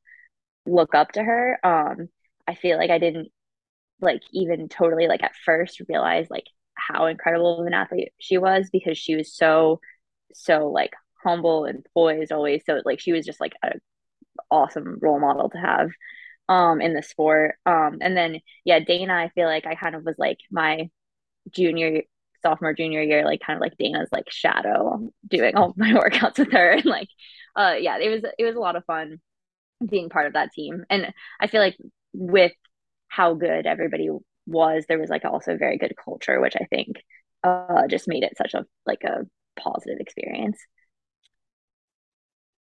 [0.69, 1.59] look up to her.
[1.63, 2.09] Um,
[2.47, 3.29] I feel like I didn't
[4.01, 8.69] like even totally like at first realize like how incredible of an athlete she was
[8.71, 9.79] because she was so
[10.33, 12.63] so like humble and poised always.
[12.65, 13.79] So like she was just like an
[14.51, 15.89] awesome role model to have.
[16.49, 17.55] um in the sport.
[17.65, 20.89] Um and then yeah, Dana, I feel like I kind of was like my
[21.51, 22.03] junior
[22.43, 26.51] sophomore junior year like kind of like Dana's like shadow doing all my workouts with
[26.53, 27.09] her and like
[27.55, 29.19] uh yeah it was it was a lot of fun
[29.87, 31.77] being part of that team and I feel like
[32.13, 32.51] with
[33.07, 34.09] how good everybody
[34.45, 36.97] was there was like also very good culture which I think
[37.43, 39.25] uh just made it such a like a
[39.59, 40.57] positive experience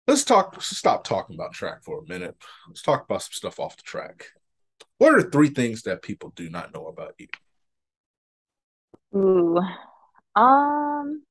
[0.08, 2.36] let's talk stop talking about track for a minute
[2.67, 4.28] let's talk about some stuff off the track
[4.97, 7.28] what are three things that people do not know about you
[9.15, 9.60] Ooh.
[10.36, 11.23] Um,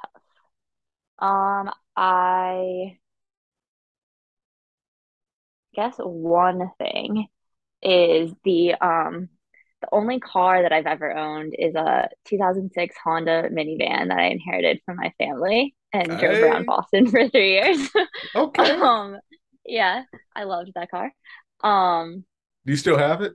[0.00, 0.22] tough.
[1.18, 2.98] Um, I
[5.76, 7.28] guess one thing
[7.82, 9.30] is the um
[9.82, 14.80] the only car that I've ever owned is a 2006 Honda minivan that I inherited
[14.86, 17.90] from my family and drove around Boston for three years.
[18.34, 18.72] Okay.
[18.82, 19.18] um,
[19.66, 21.12] yeah, I loved that car.
[21.62, 22.24] Um,
[22.64, 23.34] do you still have it?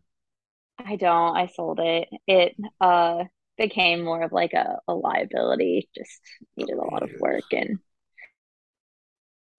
[0.78, 1.38] I don't.
[1.38, 2.10] I sold it.
[2.28, 3.26] It uh
[3.58, 6.20] became more of like a, a liability, just
[6.58, 7.80] needed a lot of work and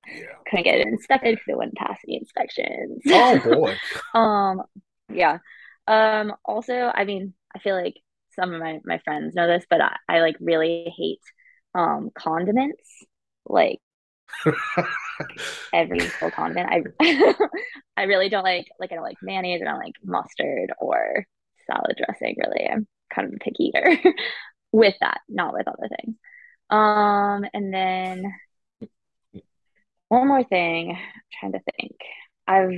[0.06, 0.24] yeah.
[0.48, 3.02] couldn't get it inspected because it wouldn't pass the inspections.
[3.08, 3.76] Oh boy.
[4.18, 4.62] um
[5.12, 5.38] yeah.
[5.86, 7.96] Um also, I mean, I feel like
[8.34, 11.20] some of my, my friends know this, but I, I like really hate
[11.74, 13.04] um condiments.
[13.46, 13.80] Like
[15.72, 16.94] every single condiment.
[17.00, 17.34] I
[17.96, 19.60] I really don't like like I don't like mayonnaise.
[19.62, 21.26] I don't like mustard or
[21.66, 22.36] salad dressing.
[22.38, 23.98] Really, I'm kind of a picky eater
[24.72, 26.16] with that, not with other things.
[26.70, 28.32] Um, and then
[30.12, 30.92] one more thing.
[30.92, 30.98] I'm
[31.40, 31.96] trying to think.
[32.46, 32.70] I've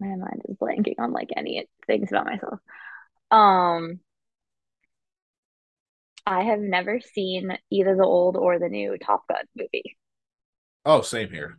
[0.00, 2.60] my mind is blanking on like any things about myself.
[3.30, 4.00] Um,
[6.26, 9.96] I have never seen either the old or the new Top Gun movie.
[10.84, 11.58] Oh, same here.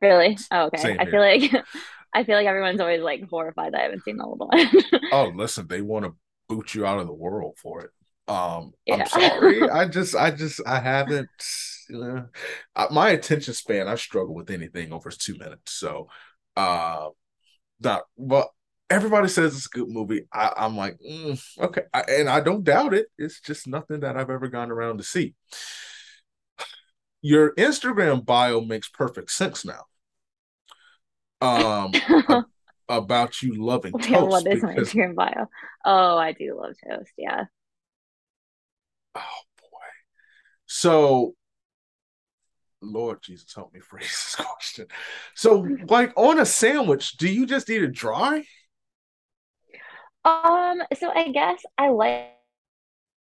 [0.00, 0.38] Really?
[0.50, 0.78] Oh, okay.
[0.78, 1.12] Same I here.
[1.12, 1.64] feel like
[2.14, 4.68] I feel like everyone's always like horrified that I haven't seen the old one.
[5.12, 6.14] oh, listen, they want to
[6.48, 7.90] boot you out of the world for it.
[8.28, 9.02] Um, yeah.
[9.02, 9.62] I'm sorry.
[9.70, 11.28] I just, I just, I haven't.
[11.94, 15.72] Uh, my attention span, I struggle with anything over two minutes.
[15.72, 16.08] So,
[16.56, 17.08] uh,
[17.80, 18.54] not well
[18.92, 20.26] everybody says it's a good movie.
[20.32, 23.06] I, am like, mm, okay, I, and I don't doubt it.
[23.18, 25.34] It's just nothing that I've ever gone around to see.
[27.22, 29.84] Your Instagram bio makes perfect sense now.
[31.40, 31.92] Um,
[32.88, 34.28] about you loving toast.
[34.28, 35.46] What is my Instagram bio?
[35.84, 37.12] Oh, I do love toast.
[37.16, 37.44] Yeah.
[39.14, 39.88] Oh boy.
[40.66, 41.34] So
[42.82, 44.86] Lord Jesus, help me phrase this question.
[45.34, 48.44] So, like on a sandwich, do you just eat it dry?
[50.24, 52.28] Um, so I guess I like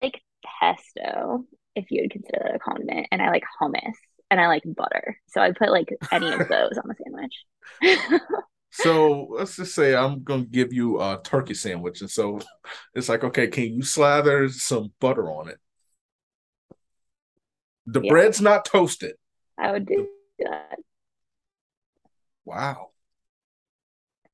[0.01, 0.21] like
[0.61, 1.43] pesto,
[1.75, 3.93] if you would consider that a condiment, and I like hummus
[4.31, 5.17] and I like butter.
[5.27, 8.15] So I put like any of those on the sandwich.
[8.71, 12.39] so let's just say I'm gonna give you a turkey sandwich, and so
[12.93, 15.57] it's like, okay, can you slather some butter on it?
[17.91, 18.10] The yeah.
[18.10, 19.15] bread's not toasted.
[19.58, 20.08] I would do
[20.39, 20.78] that.
[22.45, 22.89] Wow.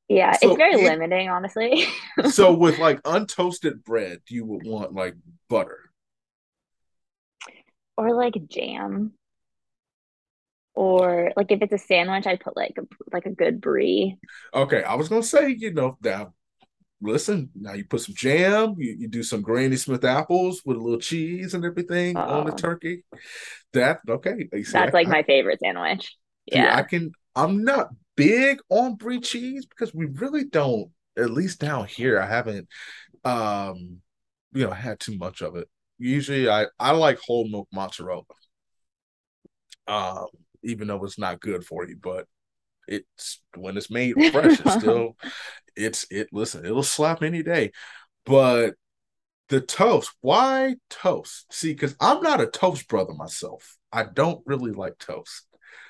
[0.07, 1.85] Yeah, so it's very it, limiting, honestly.
[2.29, 5.15] so with like untoasted bread, you would want like
[5.49, 5.79] butter.
[7.97, 9.13] Or like jam.
[10.75, 14.17] Or like if it's a sandwich, I put like a like a good brie.
[14.53, 16.33] Okay, I was gonna say, you know, now
[17.01, 20.79] listen, now you put some jam, you, you do some Granny Smith apples with a
[20.81, 22.39] little cheese and everything oh.
[22.39, 23.03] on the turkey.
[23.73, 24.47] That okay.
[24.53, 26.15] See, That's I, like I, my favorite sandwich.
[26.45, 26.75] Yeah.
[26.75, 31.85] I can I'm not big on brie cheese because we really don't, at least down
[31.85, 32.67] here, I haven't
[33.23, 34.01] um
[34.53, 35.67] you know had too much of it.
[35.97, 38.23] Usually I I like whole milk mozzarella.
[39.87, 40.27] Um,
[40.63, 42.25] even though it's not good for you, but
[42.87, 45.17] it's when it's made fresh, it's still
[45.75, 47.71] it's it listen, it'll slap any day.
[48.25, 48.75] But
[49.49, 51.45] the toast, why toast?
[51.53, 53.77] See, because I'm not a toast brother myself.
[53.91, 55.47] I don't really like toast.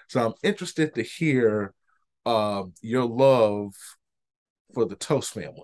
[0.08, 1.73] So I'm interested to hear
[2.25, 3.73] uh, your love
[4.75, 5.63] for the Toast family?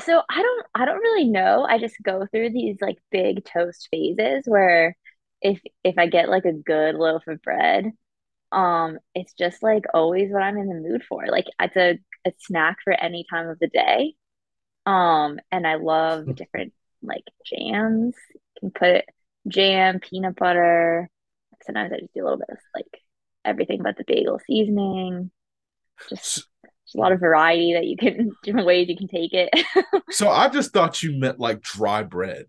[0.00, 1.64] So I don't I don't really know.
[1.68, 4.96] I just go through these like big toast phases where
[5.40, 7.92] if if I get like a good loaf of bread,
[8.54, 11.26] um it's just like always what I'm in the mood for.
[11.26, 14.14] Like it's a, a snack for any time of the day.
[14.86, 18.14] Um and I love different like jams.
[18.34, 19.04] You can put
[19.48, 21.10] jam, peanut butter.
[21.66, 23.00] Sometimes I just do a little bit of like
[23.44, 25.30] everything but the bagel seasoning.
[26.08, 26.46] Just,
[26.84, 29.50] just a lot of variety that you can different ways you can take it.
[30.10, 32.46] so I just thought you meant like dry bread.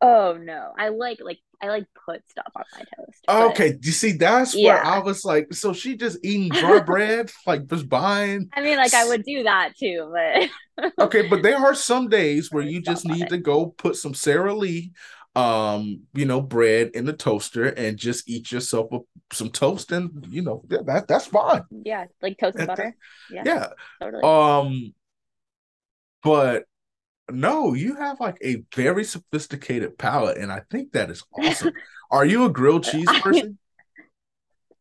[0.00, 3.24] Oh no, I like like I like put stuff on my toast.
[3.28, 4.74] Okay, you see, that's yeah.
[4.74, 8.50] where I was like, so she just eating dry bread, like just buying.
[8.52, 12.50] I mean, like I would do that too, but okay, but there are some days
[12.50, 14.90] where you just need to go put some Sara Lee,
[15.36, 18.98] um, you know, bread in the toaster and just eat yourself a,
[19.32, 21.62] some toast, and you know that that's fine.
[21.70, 22.96] Yeah, like toast and butter.
[23.30, 23.66] Yeah, yeah,
[24.00, 24.22] totally.
[24.24, 24.94] Um,
[26.24, 26.64] but
[27.30, 31.72] no, you have like a very sophisticated palate, and I think that is awesome.
[32.10, 33.58] Are you a grilled cheese person?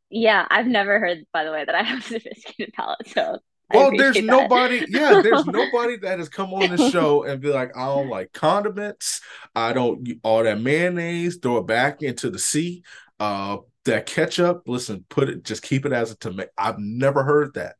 [0.09, 3.07] yeah, I've never heard, by the way, that I have a sophisticated palate.
[3.07, 3.39] So
[3.73, 4.25] well, there's that.
[4.25, 8.09] nobody, yeah, there's nobody that has come on the show and be like, I don't
[8.09, 9.21] like condiments.
[9.55, 12.83] I don't all that mayonnaise, throw it back into the sea.
[13.19, 16.49] Uh that ketchup, listen, put it, just keep it as a tomato.
[16.57, 17.75] I've never heard that.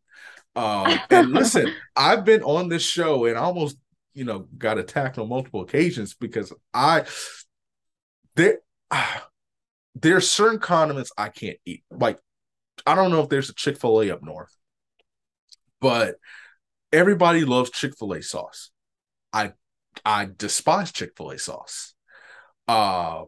[0.56, 3.78] Um, and listen, I've been on this show and almost
[4.14, 7.06] you know got attacked on multiple occasions because I
[8.36, 8.60] there
[9.96, 11.84] there are certain condiments I can't eat.
[11.92, 12.20] Like
[12.86, 14.56] I don't know if there's a Chick Fil A up north,
[15.80, 16.16] but
[16.92, 18.72] everybody loves Chick Fil A sauce.
[19.34, 19.54] I
[20.06, 21.94] I despise Chick Fil A sauce.
[22.68, 23.28] Um,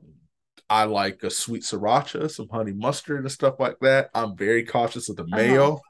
[0.69, 4.09] I like a sweet sriracha, some honey mustard and stuff like that.
[4.13, 5.36] I'm very cautious of the uh-huh.
[5.36, 5.81] mayo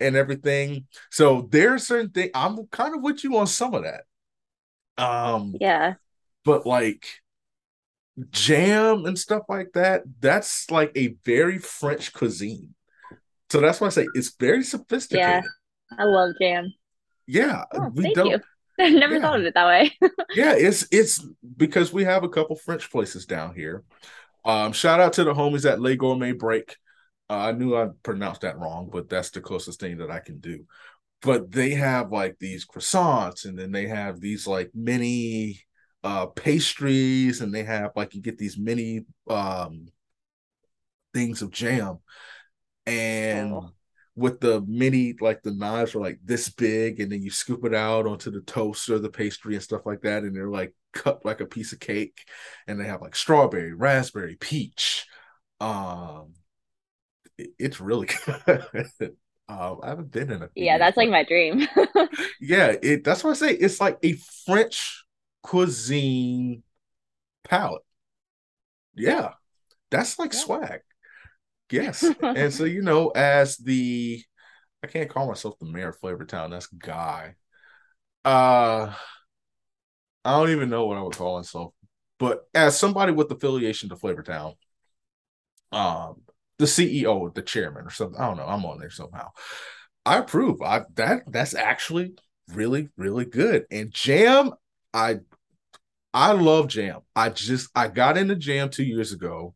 [0.00, 0.86] and everything.
[1.10, 4.02] So there's certain things I'm kind of with you on some of that.
[4.98, 5.94] Um, yeah.
[6.44, 7.06] But like
[8.30, 12.74] jam and stuff like that, that's like a very French cuisine.
[13.50, 15.44] So that's why I say it's very sophisticated.
[15.44, 15.96] Yeah.
[15.98, 16.72] I love jam.
[17.26, 17.64] Yeah.
[17.72, 18.40] Oh, we don't you.
[18.80, 19.20] I never yeah.
[19.20, 19.90] thought of it that way.
[20.34, 21.24] yeah, it's it's
[21.56, 23.82] because we have a couple French places down here.
[24.44, 26.76] Um, shout out to the homies at Le Gourmet Break.
[27.28, 30.38] Uh, I knew I pronounced that wrong, but that's the closest thing that I can
[30.38, 30.64] do
[31.20, 35.60] but they have like these croissants and then they have these like mini
[36.04, 39.88] uh pastries and they have like you get these mini um
[41.12, 41.98] things of jam.
[42.86, 43.70] And oh.
[44.14, 47.74] with the mini like the knives are like this big and then you scoop it
[47.74, 51.24] out onto the toast or the pastry and stuff like that and they're like cut
[51.24, 52.26] like a piece of cake
[52.66, 55.06] and they have like strawberry raspberry peach.
[55.60, 56.34] Um
[57.36, 59.16] it, it's really good
[59.48, 60.50] um, I haven't been in a.
[60.54, 61.66] Yeah, that's like my dream.
[62.40, 63.02] yeah, it.
[63.02, 63.52] That's what I say.
[63.54, 64.12] It's like a
[64.44, 65.04] French
[65.42, 66.62] cuisine
[67.44, 67.82] palette.
[68.94, 69.32] Yeah,
[69.90, 70.40] that's like yeah.
[70.40, 70.80] swag.
[71.70, 74.22] Yes, and so you know, as the,
[74.82, 76.50] I can't call myself the mayor of Flavortown.
[76.50, 77.36] That's Guy.
[78.24, 78.92] Uh,
[80.24, 81.72] I don't even know what I would call myself,
[82.18, 84.56] but as somebody with affiliation to Flavortown,
[85.72, 86.22] um,
[86.58, 88.20] the CEO, the chairman, or something.
[88.20, 88.46] I don't know.
[88.46, 89.30] I'm on there somehow.
[90.04, 90.62] I approve.
[90.62, 92.14] I that that's actually
[92.52, 93.66] really really good.
[93.70, 94.52] And jam,
[94.92, 95.18] I
[96.14, 97.00] I love jam.
[97.14, 99.54] I just I got into jam two years ago.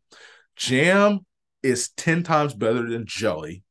[0.56, 1.20] Jam
[1.62, 3.62] is ten times better than jelly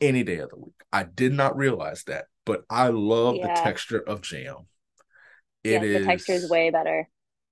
[0.00, 0.74] any day of the week.
[0.92, 3.54] I did not realize that, but I love yeah.
[3.54, 4.68] the texture of jam.
[5.64, 7.08] It yes, is, the texture is way better.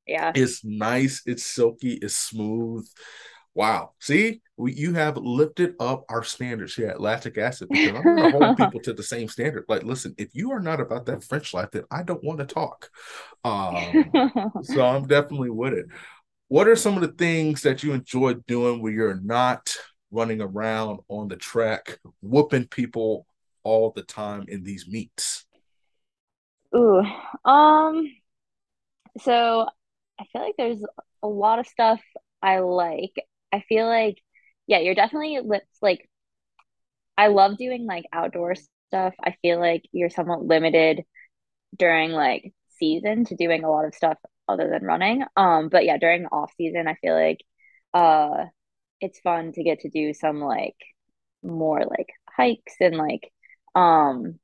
[0.07, 1.23] Yeah, it's nice.
[1.27, 1.95] It's silky.
[1.95, 2.87] It's smooth.
[3.55, 3.93] Wow.
[4.01, 8.33] See, we, you have lifted up our standards here at lactic acid because I'm going
[8.33, 9.65] to hold people to the same standard.
[9.69, 12.47] Like, listen, if you are not about that French life, then I don't want to
[12.47, 12.91] talk.
[13.45, 14.11] Um,
[14.63, 15.87] so I'm definitely with it.
[16.49, 19.77] What are some of the things that you enjoy doing where you're not
[20.11, 23.27] running around on the track, whooping people
[23.63, 25.47] all the time in these meets?
[26.77, 27.03] Ooh,
[27.45, 28.13] um,
[29.21, 29.67] so
[30.21, 30.85] I feel like there's
[31.23, 32.01] a lot of stuff
[32.43, 33.15] I like.
[33.55, 34.19] I feel like,
[34.69, 35.41] yeah, you're definitely
[35.83, 36.09] like,
[37.17, 38.55] I love doing like outdoor
[38.89, 39.15] stuff.
[39.23, 41.03] I feel like you're somewhat limited
[41.77, 45.25] during like season to doing a lot of stuff other than running.
[45.37, 47.41] Um, but yeah, during the off season, I feel like
[47.95, 48.47] uh
[49.01, 50.77] it's fun to get to do some like
[51.43, 53.33] more like hikes and like
[53.75, 54.39] um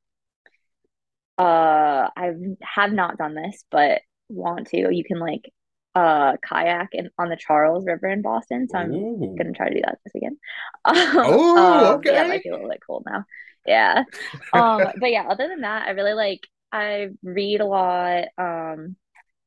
[1.39, 2.33] uh I
[2.63, 4.77] have not done this but want to.
[4.95, 5.51] You can like
[5.95, 8.69] uh kayak in on the Charles River in Boston.
[8.69, 9.35] So I'm Ooh.
[9.37, 10.37] gonna try to do that this weekend.
[10.85, 12.13] oh, um, okay.
[12.13, 13.25] Yeah, it might be a little bit cold now.
[13.67, 14.05] Yeah.
[14.53, 16.41] um, but yeah, other than that, I really like
[16.73, 18.25] I read a lot.
[18.39, 18.97] Um,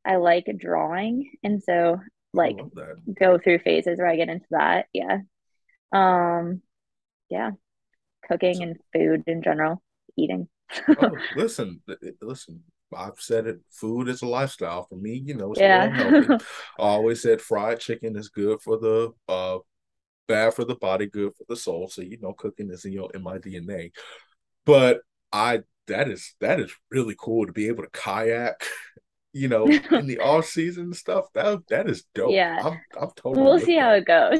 [0.05, 1.99] I like drawing, and so
[2.33, 2.57] like
[3.19, 4.87] go through phases where I get into that.
[4.93, 5.19] Yeah.
[5.93, 6.61] Um,
[7.29, 7.51] yeah,
[8.27, 9.81] cooking and food in general,
[10.17, 10.49] eating.
[10.87, 11.81] oh, listen,
[12.21, 12.63] listen.
[12.95, 13.59] I've said it.
[13.69, 15.21] Food is a lifestyle for me.
[15.25, 16.25] You know, it's yeah.
[16.37, 16.37] I
[16.77, 19.59] always said fried chicken is good for the uh,
[20.27, 21.87] bad for the body, good for the soul.
[21.87, 23.91] So you know, cooking is in your in my DNA.
[24.65, 28.63] But I that is that is really cool to be able to kayak
[29.33, 32.31] you know, in the off season stuff, that that is dope.
[32.31, 32.59] Yeah.
[32.63, 33.81] I'm I'm totally We'll see that.
[33.81, 34.39] how it goes.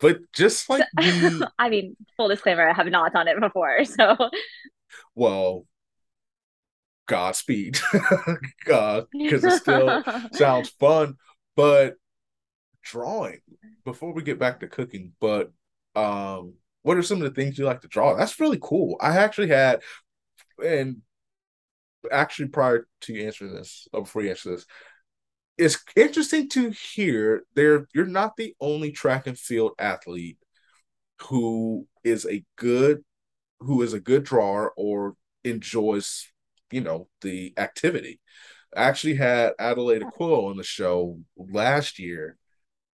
[0.00, 4.16] But just like the I mean, full disclaimer, I have not done it before, so
[5.14, 5.64] well,
[7.06, 7.78] Godspeed,
[8.58, 10.02] because it still
[10.32, 11.16] sounds fun.
[11.54, 11.96] But
[12.82, 13.40] drawing,
[13.84, 15.52] before we get back to cooking, but
[15.94, 18.14] um, what are some of the things you like to draw?
[18.14, 18.96] That's really cool.
[19.00, 19.82] I actually had,
[20.62, 21.02] and
[22.10, 24.66] actually prior to you answering this, or before you answer this,
[25.58, 30.38] it's interesting to hear there you're not the only track and field athlete
[31.22, 33.02] who is a good
[33.60, 36.30] who is a good drawer or enjoys
[36.70, 38.20] you know the activity.
[38.76, 42.36] I actually had Adelaide Aquilla on the show last year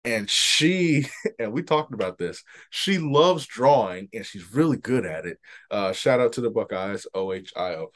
[0.05, 1.07] and she
[1.39, 2.43] and we talked about this.
[2.71, 5.39] She loves drawing and she's really good at it.
[5.71, 7.91] Uh shout out to the buckeyes ohio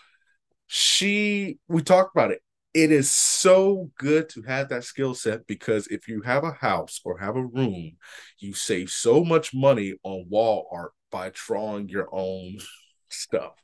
[0.67, 2.41] she we talked about it.
[2.73, 7.01] It is so good to have that skill set because if you have a house
[7.05, 7.93] or have a room,
[8.39, 12.59] you save so much money on wall art by drawing your own
[13.11, 13.55] stuff.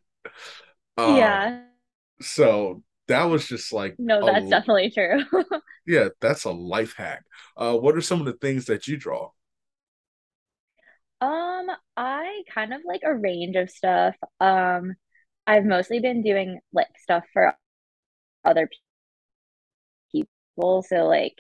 [0.96, 1.60] Um, yeah.
[2.20, 5.24] So that was just like no, that's a, definitely true.
[5.86, 7.24] yeah, that's a life hack.
[7.56, 9.30] Uh, what are some of the things that you draw?
[11.20, 11.66] Um,
[11.96, 14.14] I kind of like a range of stuff.
[14.40, 14.94] Um,
[15.46, 17.54] I've mostly been doing like stuff for
[18.44, 18.84] other people
[20.12, 20.82] people.
[20.82, 21.34] So like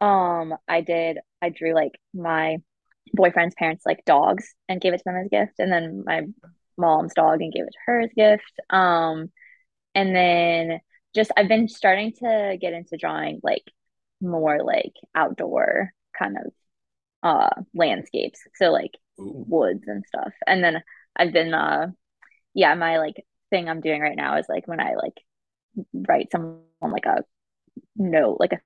[0.00, 2.58] um I did I drew like my
[3.12, 6.22] boyfriend's parents like dogs and gave it to them as a gift and then my
[6.76, 8.60] mom's dog and gave it to her as a gift.
[8.70, 9.30] Um
[9.94, 10.80] and then
[11.14, 13.64] just I've been starting to get into drawing like
[14.20, 16.52] more like outdoor kind of
[17.22, 18.40] uh landscapes.
[18.56, 19.44] So like Ooh.
[19.48, 20.32] woods and stuff.
[20.46, 20.82] And then
[21.16, 21.88] I've been uh
[22.54, 25.14] yeah, my like thing I'm doing right now is like when I like
[25.92, 27.24] write someone like a
[27.96, 28.60] note, like a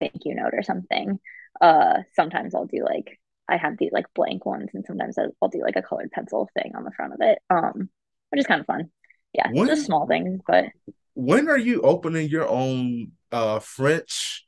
[0.00, 1.18] thank you note or something.
[1.60, 5.62] Uh, sometimes I'll do like I have these like blank ones, and sometimes I'll do
[5.62, 7.38] like a colored pencil thing on the front of it.
[7.50, 7.90] Um,
[8.30, 8.90] which is kind of fun.
[9.32, 10.66] Yeah, when, just small things, but
[11.14, 14.44] when are you opening your own uh French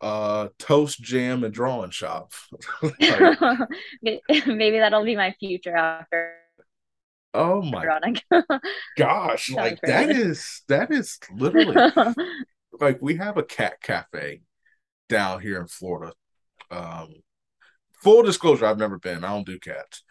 [0.00, 2.32] uh toast jam and drawing shop?
[4.02, 6.34] Maybe that'll be my future after
[7.34, 7.84] Oh my
[8.96, 11.90] gosh, like that is that is literally
[12.80, 14.42] like we have a cat cafe
[15.08, 16.12] down here in Florida.
[16.70, 17.14] Um,
[18.02, 19.24] full disclosure, I've never been.
[19.24, 20.04] I don't do cats,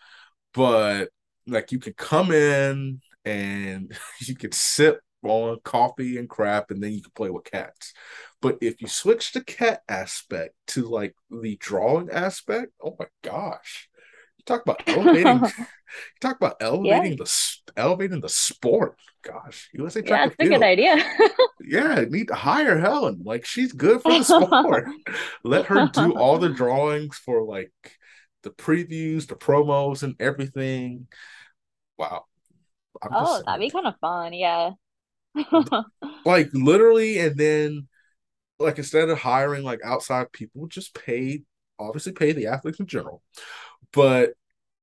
[0.54, 1.10] but
[1.48, 6.92] like you can come in and you can sip on coffee and crap, and then
[6.92, 7.94] you can play with cats.
[8.42, 13.90] But if you switch the cat aspect to like the drawing aspect, oh my gosh,
[14.38, 15.42] you talk about elevating.
[15.58, 15.66] you
[16.20, 17.24] talk about elevating yeah.
[17.24, 18.98] the elevating the sport.
[19.22, 20.98] Gosh, USA Track yeah, that's a good idea.
[21.62, 23.22] yeah, need to hire Helen.
[23.24, 24.90] Like she's good for the sport.
[25.46, 27.72] Let her do all the drawings for like
[28.44, 31.08] the previews, the promos, and everything.
[31.98, 32.26] Wow.
[33.02, 34.34] I'm oh, that'd be kind of fun.
[34.34, 34.72] Yeah.
[36.26, 37.88] like literally, and then
[38.60, 41.44] like instead of hiring like outside people, just pay
[41.80, 43.22] obviously pay the athletes in general,
[43.92, 44.34] but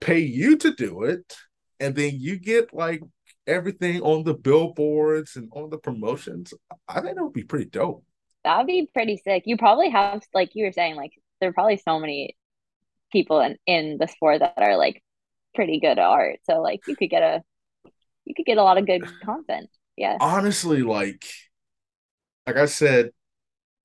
[0.00, 1.36] pay you to do it,
[1.78, 3.02] and then you get like
[3.46, 6.52] everything on the billboards and on the promotions.
[6.88, 8.04] I think that would be pretty dope.
[8.44, 9.44] That'd be pretty sick.
[9.46, 12.36] You probably have like you were saying, like there are probably so many
[13.12, 15.02] people in, in the sport that are like
[15.54, 16.40] pretty good at art.
[16.44, 17.42] So like you could get a
[18.24, 19.68] you could get a lot of good content.
[19.96, 20.16] Yeah.
[20.20, 21.24] Honestly, like
[22.46, 23.10] like I said,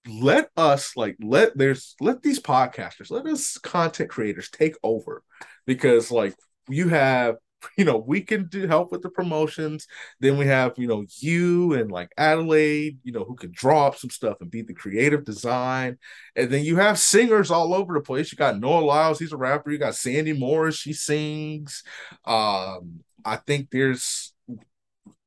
[0.08, 5.24] let us like let there's let these podcasters, let us content creators take over
[5.66, 6.36] because like
[6.70, 7.36] you have
[7.78, 9.88] you know, we can do help with the promotions.
[10.20, 13.98] Then we have, you know, you and like Adelaide, you know, who can draw up
[13.98, 15.98] some stuff and be the creative design.
[16.36, 18.32] And then you have singers all over the place.
[18.32, 19.72] You got Noah Lyles, he's a rapper.
[19.72, 21.84] You got Sandi Morris, she sings.
[22.26, 24.34] Um, I think there's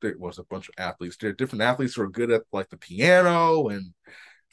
[0.01, 1.17] there was a bunch of athletes.
[1.17, 3.93] There are different athletes who are good at like the piano and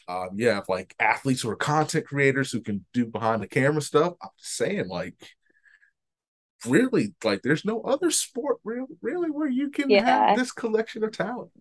[0.07, 4.13] um, yeah, like athletes who are content creators who can do behind the camera stuff.
[4.21, 5.15] I'm just saying, like,
[6.65, 10.27] really like there's no other sport really, really where you can yeah.
[10.27, 11.51] have this collection of talent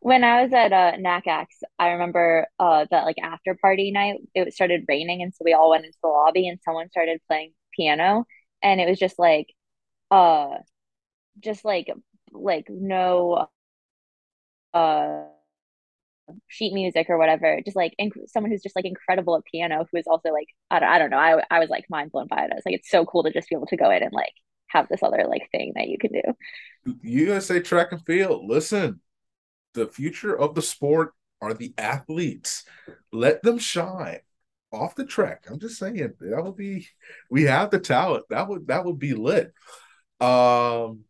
[0.00, 4.52] when i was at uh NACACs i remember uh that like after party night it
[4.52, 8.26] started raining and so we all went into the lobby and someone started playing piano
[8.62, 9.46] and it was just like
[10.10, 10.56] uh
[11.40, 11.88] just like
[12.32, 13.48] like no
[14.72, 15.22] uh
[16.48, 19.98] sheet music or whatever just like inc- someone who's just like incredible at piano who
[19.98, 22.44] is also like I don't, I don't know I, I was like mind blown by
[22.44, 24.12] it I was like it's so cool to just be able to go in and
[24.12, 24.32] like
[24.68, 29.00] have this other like thing that you can do USA track and field listen
[29.74, 32.64] the future of the sport are the athletes.
[33.12, 34.20] Let them shine
[34.72, 35.44] off the track.
[35.50, 36.88] I'm just saying that would be
[37.30, 38.24] we have the talent.
[38.30, 39.52] That would that would be lit.
[40.20, 41.04] Um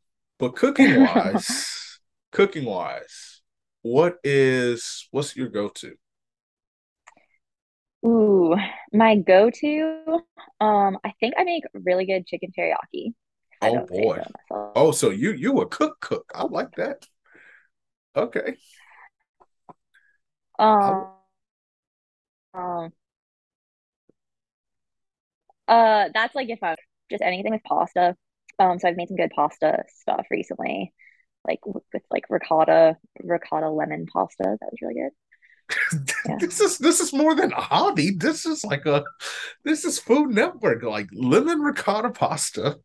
[0.45, 1.99] but cooking wise,
[2.32, 3.40] cooking wise,
[3.80, 5.95] what is what's your go-to?
[8.05, 8.55] Ooh,
[8.92, 10.20] my go-to,
[10.61, 13.14] um, I think I make really good chicken teriyaki.
[13.62, 14.22] Oh boy.
[14.51, 16.30] So oh, so you you a cook cook.
[16.34, 17.07] I like that.
[18.14, 18.57] Okay.
[20.59, 21.09] Um,
[22.53, 22.92] um
[25.68, 26.76] uh that's like if I
[27.11, 28.14] just anything with pasta.
[28.59, 30.92] Um, so I've made some good pasta stuff recently,
[31.46, 34.44] like with, like ricotta, ricotta lemon pasta.
[34.44, 35.11] That was really good.
[36.26, 36.36] Yeah.
[36.40, 38.11] this is this is more than a hobby.
[38.11, 39.05] This is like a
[39.64, 42.78] this is Food Network, like lemon ricotta pasta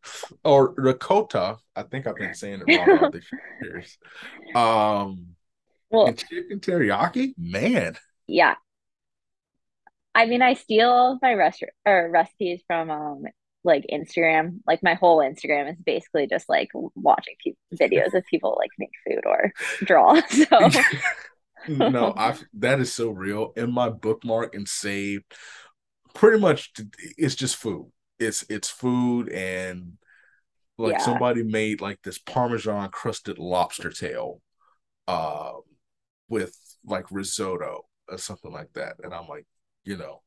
[0.43, 1.57] or ricotta.
[1.75, 3.29] I think I've been saying it wrong all these
[3.61, 3.97] years.
[4.55, 5.35] Um,
[5.89, 7.97] well, and chicken teriyaki, man.
[8.27, 8.55] Yeah,
[10.15, 13.23] I mean, I steal my rest- or recipes from um
[13.69, 14.59] like Instagram.
[14.67, 18.91] Like my whole Instagram is basically just like watching pe- videos of people like make
[19.07, 19.51] food or
[19.83, 20.19] draw.
[20.29, 20.69] So
[21.89, 23.51] no, I that is so real.
[23.55, 25.21] In my bookmark and save,
[26.13, 26.71] pretty much
[27.17, 27.91] it's just food.
[28.17, 29.93] It's it's food and
[30.77, 30.99] like yeah.
[30.99, 34.41] somebody made like this parmesan crusted lobster tail
[35.09, 35.51] uh
[36.29, 36.55] with
[36.85, 39.45] like risotto or something like that and i'm like
[39.83, 40.21] you know,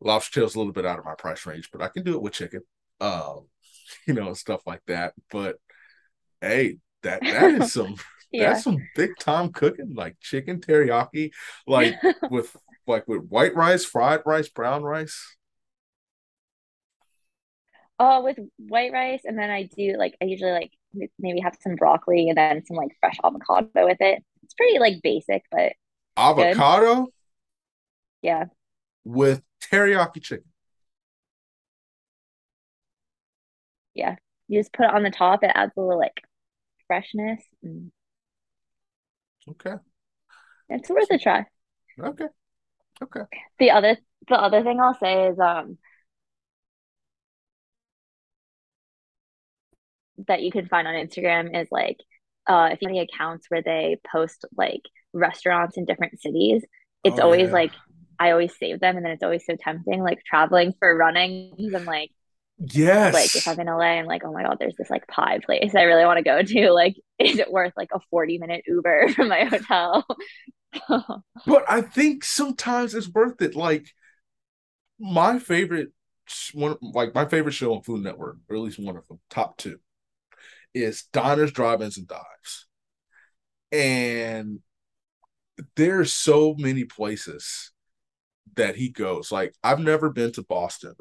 [0.00, 2.22] lobster tail's a little bit out of my price range, but I can do it
[2.22, 2.62] with chicken,
[3.04, 3.46] um,
[4.06, 5.14] you know, stuff like that.
[5.30, 5.56] But
[6.40, 7.96] hey, that that is some
[8.32, 8.50] yeah.
[8.50, 11.30] that's some big time cooking, like chicken teriyaki,
[11.66, 11.94] like
[12.30, 15.36] with like with white rice, fried rice, brown rice.
[17.98, 20.72] Oh, with white rice, and then I do like I usually like
[21.18, 24.22] maybe have some broccoli and then some like fresh avocado with it.
[24.42, 25.72] It's pretty like basic, but
[26.16, 27.04] avocado.
[27.04, 27.10] Good.
[28.22, 28.44] Yeah
[29.04, 30.46] with teriyaki chicken.
[33.94, 34.16] Yeah.
[34.48, 36.20] You just put it on the top, it adds a little like
[36.86, 37.42] freshness.
[37.62, 37.92] And...
[39.48, 39.74] Okay.
[40.68, 41.46] It's worth a try.
[41.98, 42.26] Okay.
[43.02, 43.20] Okay.
[43.58, 43.96] The other
[44.28, 45.78] the other thing I'll say is um
[50.26, 51.98] that you can find on Instagram is like
[52.46, 54.82] uh if you have any accounts where they post like
[55.12, 56.64] restaurants in different cities,
[57.04, 57.52] it's oh, always yeah.
[57.52, 57.72] like
[58.18, 61.54] I always save them and then it's always so tempting, like traveling for running.
[61.74, 62.10] I'm like,
[62.58, 63.14] yes.
[63.14, 65.74] Like if I'm in LA, I'm like, oh my God, there's this like pie place
[65.74, 66.70] I really want to go to.
[66.74, 70.04] Like, is it worth like a 40 minute Uber from my hotel?
[71.46, 73.54] but I think sometimes it's worth it.
[73.54, 73.86] Like
[74.98, 75.90] my favorite
[76.52, 79.56] one like my favorite show on Food Network, or at least one of them, top
[79.56, 79.78] two,
[80.72, 82.66] is Diners, Drive-ins, and Dives.
[83.70, 84.60] And
[85.76, 87.72] there's so many places
[88.56, 89.30] that he goes.
[89.30, 90.94] Like I've never been to Boston,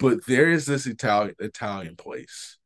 [0.00, 2.58] but there is this Italian Italian place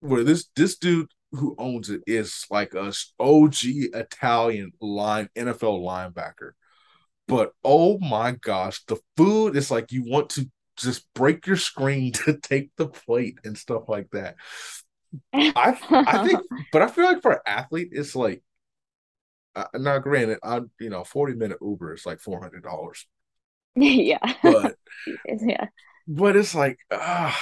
[0.00, 6.52] where this this dude who owns it is like a OG Italian line NFL linebacker.
[7.28, 12.12] But oh my gosh, the food is like you want to just break your screen
[12.24, 14.36] to take the plate and stuff like that.
[15.34, 16.40] I I think,
[16.72, 18.42] but I feel like for an athlete, it's like
[19.54, 23.06] uh, now granted, I you know, 40 minute Uber is like four hundred dollars.
[23.74, 24.34] yeah.
[24.42, 24.76] But
[25.26, 25.66] yeah.
[26.06, 27.32] But it's like uh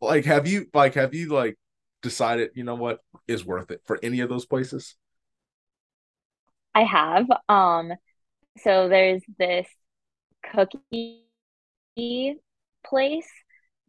[0.00, 1.56] like have you like have you like
[2.02, 4.96] decided, you know what, is worth it for any of those places?
[6.74, 7.26] I have.
[7.48, 7.92] Um
[8.58, 9.66] so there's this
[10.42, 11.24] cookie
[12.86, 13.28] place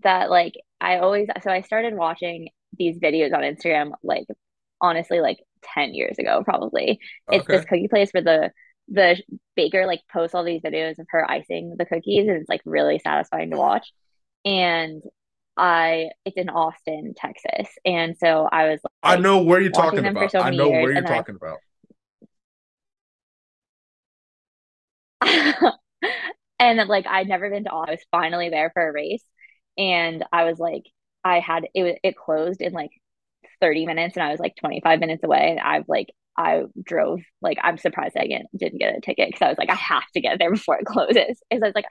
[0.04, 4.26] that like I always so I started watching these videos on Instagram like
[4.80, 5.38] honestly like
[5.76, 7.00] 10 years ago probably
[7.30, 7.38] okay.
[7.38, 8.52] it's this cookie place where the
[8.88, 9.22] the
[9.56, 13.00] baker like posts all these videos of her icing the cookies and it's like really
[13.00, 13.92] satisfying to watch.
[14.46, 15.04] And
[15.58, 17.68] i it's in austin texas.
[17.86, 20.32] And so i was like, i know where you're talking about.
[20.32, 21.60] so i know where you're talking I, about.
[26.60, 27.90] And like i'd never been to austin.
[27.90, 29.24] I was finally there for a race
[29.78, 30.84] and i was like
[31.24, 32.92] i had it was it closed in like
[33.62, 35.52] 30 minutes and I was like 25 minutes away.
[35.52, 36.08] And I've like,
[36.38, 39.70] I drove, like, I'm surprised I get, didn't get a ticket because I was like,
[39.70, 41.42] I have to get there before it closes.
[41.50, 41.86] Because I was like,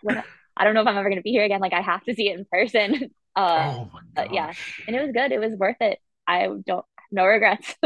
[0.57, 1.61] I don't know if I'm ever going to be here again.
[1.61, 3.11] Like, I have to see it in person.
[3.37, 4.53] Uh, oh my yeah.
[4.89, 5.31] And it was good.
[5.31, 6.01] It was worth it.
[6.27, 7.77] I don't, no regrets.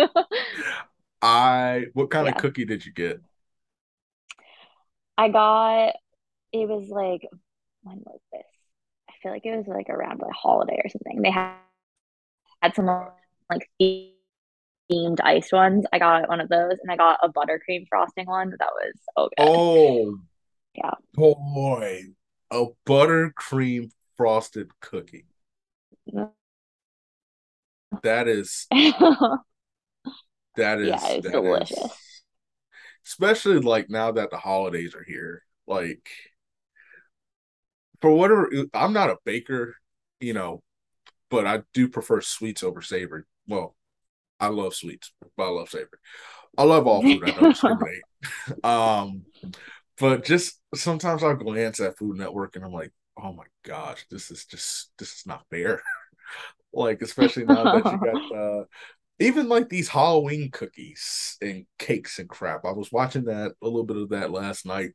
[1.23, 2.33] I, what kind yeah.
[2.33, 3.21] of cookie did you get?
[5.19, 5.97] I got,
[6.51, 7.29] it was like,
[7.83, 8.47] when was this?
[9.11, 11.21] I feel like it was like around a holiday or something.
[11.21, 11.57] They had,
[12.63, 12.89] had some
[13.51, 15.85] like themed iced ones.
[15.93, 18.51] I got one of those, and I got a buttercream frosting one.
[18.51, 19.47] That was so good.
[19.47, 20.19] Oh,
[20.75, 22.03] yeah, boy,
[22.51, 25.27] a buttercream frosted cookie.
[28.03, 28.67] That is
[30.57, 31.79] that is yeah, it's delicious.
[31.79, 31.91] Is,
[33.07, 35.43] especially like now that the holidays are here.
[35.67, 36.09] Like
[38.01, 39.77] for whatever I'm not a baker,
[40.21, 40.63] you know,
[41.31, 43.23] but I do prefer sweets over savory.
[43.47, 43.75] Well,
[44.41, 45.99] I love sweets, but I love savory.
[46.57, 47.23] I love all food.
[47.25, 48.03] I don't discriminate.
[48.65, 49.23] um,
[49.99, 52.93] but just sometimes I'll glance at Food Network and I'm like,
[53.23, 55.83] oh my gosh, this is just this is not fair.
[56.73, 58.65] like especially now that you got uh
[59.21, 62.65] even like these Halloween cookies and cakes and crap.
[62.65, 64.91] I was watching that a little bit of that last night.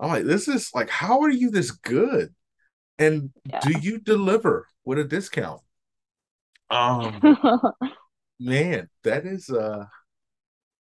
[0.00, 2.34] I'm like, this is like, how are you this good?
[2.98, 3.60] And yeah.
[3.60, 5.60] do you deliver with a discount?
[6.72, 7.20] Um,
[8.40, 9.84] man, that is uh,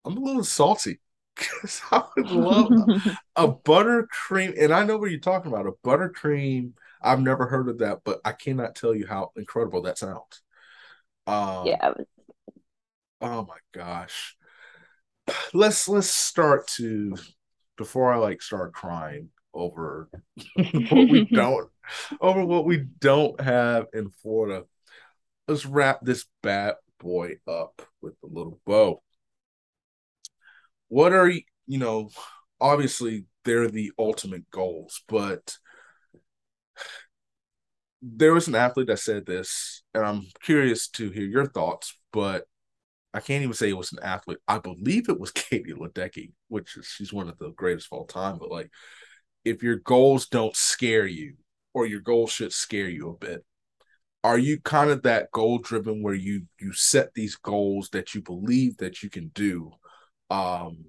[0.05, 0.99] I'm a little salty
[1.35, 5.67] because I would love a, a buttercream, and I know what you're talking about.
[5.67, 6.73] A buttercream.
[7.01, 10.41] I've never heard of that, but I cannot tell you how incredible that sounds.
[11.27, 11.93] Um, yeah.
[13.21, 14.35] Oh my gosh.
[15.53, 17.15] Let's let's start to
[17.77, 20.09] before I like start crying over
[20.55, 21.69] what we don't
[22.21, 24.65] over what we don't have in Florida.
[25.47, 29.01] Let's wrap this bad boy up with a little bow.
[30.89, 32.09] What are you, you know,
[32.59, 35.57] obviously they're the ultimate goals, but
[38.01, 42.45] there was an athlete that said this, and I'm curious to hear your thoughts, but
[43.13, 44.39] I can't even say it was an athlete.
[44.47, 48.05] I believe it was Katie Ledecky, which is she's one of the greatest of all
[48.05, 48.37] time.
[48.39, 48.71] But like,
[49.45, 51.35] if your goals don't scare you,
[51.73, 53.45] or your goals should scare you a bit,
[54.27, 58.21] are you kind of that goal driven where you you set these goals that you
[58.21, 59.71] believe that you can do,
[60.29, 60.83] um,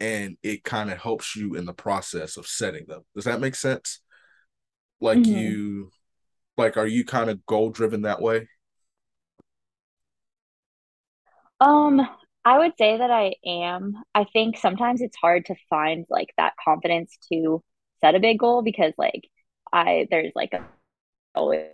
[0.00, 3.02] and it kind of helps you in the process of setting them?
[3.14, 4.00] Does that make sense?
[5.00, 5.38] Like mm-hmm.
[5.38, 5.90] you,
[6.56, 8.48] like, are you kind of goal driven that way?
[11.60, 12.00] Um,
[12.44, 14.02] I would say that I am.
[14.16, 17.62] I think sometimes it's hard to find like that confidence to
[18.00, 19.28] set a big goal because like
[19.72, 20.66] I there's like a,
[21.36, 21.66] always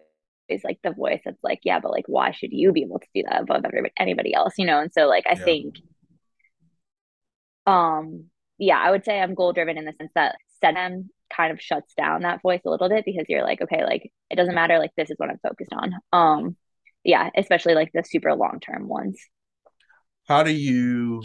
[0.65, 3.23] like the voice that's like, yeah, but like why should you be able to do
[3.29, 4.81] that above everybody anybody else, you know?
[4.81, 5.45] And so like I yeah.
[5.45, 5.77] think
[7.67, 8.27] um
[8.59, 11.93] yeah, I would say I'm goal driven in the sense that setting kind of shuts
[11.95, 14.93] down that voice a little bit because you're like, okay, like it doesn't matter, like
[14.97, 15.95] this is what I'm focused on.
[16.13, 16.57] Um
[17.05, 19.19] yeah, especially like the super long term ones
[20.27, 21.23] how do you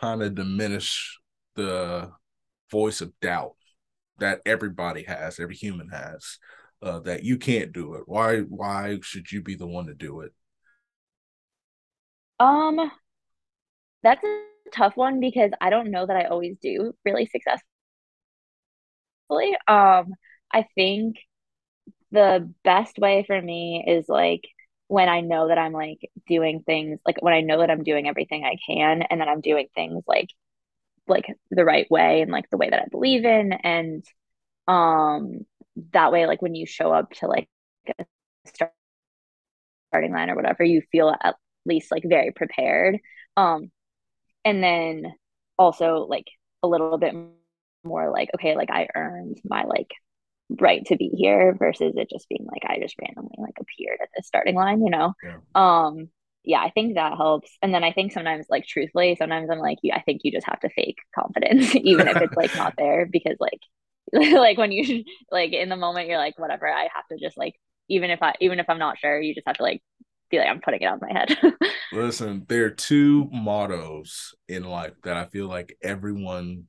[0.00, 1.18] kind of diminish
[1.54, 2.10] the
[2.70, 3.54] voice of doubt
[4.18, 6.38] that everybody has, every human has,
[6.82, 8.04] uh, that you can't do it?
[8.06, 10.32] Why why should you be the one to do it?
[12.40, 12.90] Um,
[14.02, 17.62] that's a tough one because I don't know that I always do really successfully.
[19.66, 20.14] Um,
[20.52, 21.16] I think
[22.10, 24.42] the best way for me is like
[24.88, 28.08] when I know that I'm like doing things like when I know that I'm doing
[28.08, 30.30] everything I can and that I'm doing things like
[31.08, 34.04] like the right way and like the way that I believe in and
[34.68, 35.46] um
[35.92, 37.48] that way like when you show up to like
[37.98, 38.04] a
[39.90, 42.98] starting line or whatever you feel at least like very prepared
[43.36, 43.70] um
[44.44, 45.04] and then
[45.58, 46.26] also like
[46.62, 47.14] a little bit
[47.84, 49.90] more like okay like I earned my like
[50.60, 54.08] right to be here versus it just being like I just randomly like appeared at
[54.16, 55.12] the starting line, you know?
[55.22, 55.36] Yeah.
[55.54, 56.08] Um
[56.44, 57.50] yeah, I think that helps.
[57.60, 60.60] And then I think sometimes like truthfully, sometimes I'm like, I think you just have
[60.60, 63.60] to fake confidence, even if it's like not there, because like
[64.38, 67.54] like when you like in the moment you're like, whatever, I have to just like
[67.88, 69.82] even if I even if I'm not sure, you just have to like
[70.30, 71.38] be like I'm putting it on my head.
[71.92, 76.64] Listen, there are two mottos in life that I feel like everyone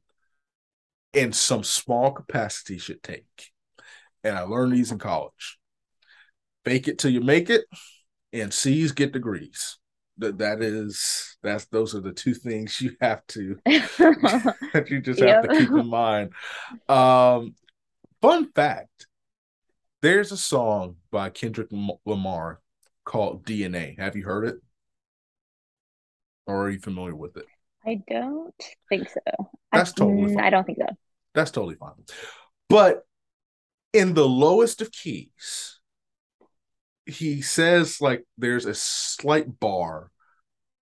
[1.13, 3.51] in some small capacity should take
[4.23, 5.57] and I learned these in college.
[6.65, 7.65] Fake it till you make it,
[8.33, 9.77] and C's get degrees.
[10.19, 15.21] That that is that's those are the two things you have to that you just
[15.21, 16.33] have to keep in mind.
[16.87, 17.55] Um,
[18.21, 19.07] fun fact:
[20.01, 21.69] there's a song by Kendrick
[22.05, 22.59] Lamar
[23.05, 23.97] called DNA.
[23.97, 24.55] Have you heard it,
[26.45, 27.45] or are you familiar with it?
[27.85, 28.53] I don't
[28.89, 29.49] think so.
[29.71, 30.35] That's I, totally.
[30.35, 30.43] Fine.
[30.43, 30.95] I don't think so.
[31.33, 31.93] That's totally fine.
[32.67, 33.03] But
[33.93, 35.78] in the lowest of keys,
[37.09, 40.11] he says like there's a slight bar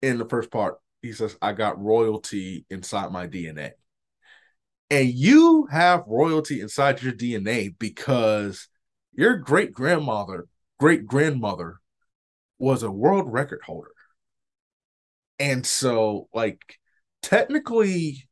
[0.00, 0.78] in the first part.
[1.00, 3.72] He says, I got royalty inside my DNA.
[4.90, 8.68] And you have royalty inside your DNA because
[9.12, 10.46] your great grandmother,
[10.78, 11.80] great grandmother
[12.58, 13.90] was a world record holder.
[15.38, 16.78] And so, like,
[17.22, 18.28] technically,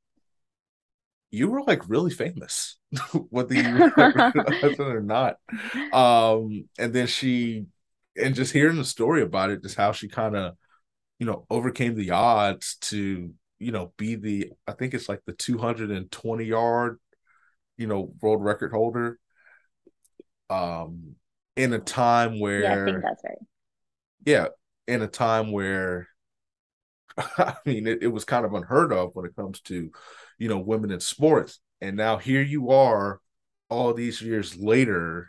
[1.30, 2.78] you were like really famous,
[3.30, 3.90] whether you
[4.78, 5.36] or not.
[5.92, 7.66] Um, and then she,
[8.20, 10.56] and just hearing the story about it, just how she kind of,
[11.18, 15.32] you know, overcame the odds to, you know, be the, I think it's like the
[15.32, 16.98] 220 yard,
[17.76, 19.18] you know, world record holder.
[20.48, 21.16] Um,
[21.56, 23.38] in a time where, yeah, I think that's right.
[24.24, 24.48] Yeah,
[24.86, 26.08] in a time where,
[27.18, 29.90] I mean, it, it was kind of unheard of when it comes to
[30.40, 31.60] you know, women in sports.
[31.80, 33.20] And now here you are
[33.68, 35.28] all these years later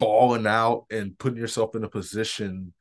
[0.00, 2.72] balling out and putting yourself in a position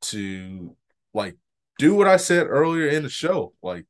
[0.00, 0.74] to
[1.12, 1.36] like
[1.78, 3.52] do what I said earlier in the show.
[3.62, 3.84] Like,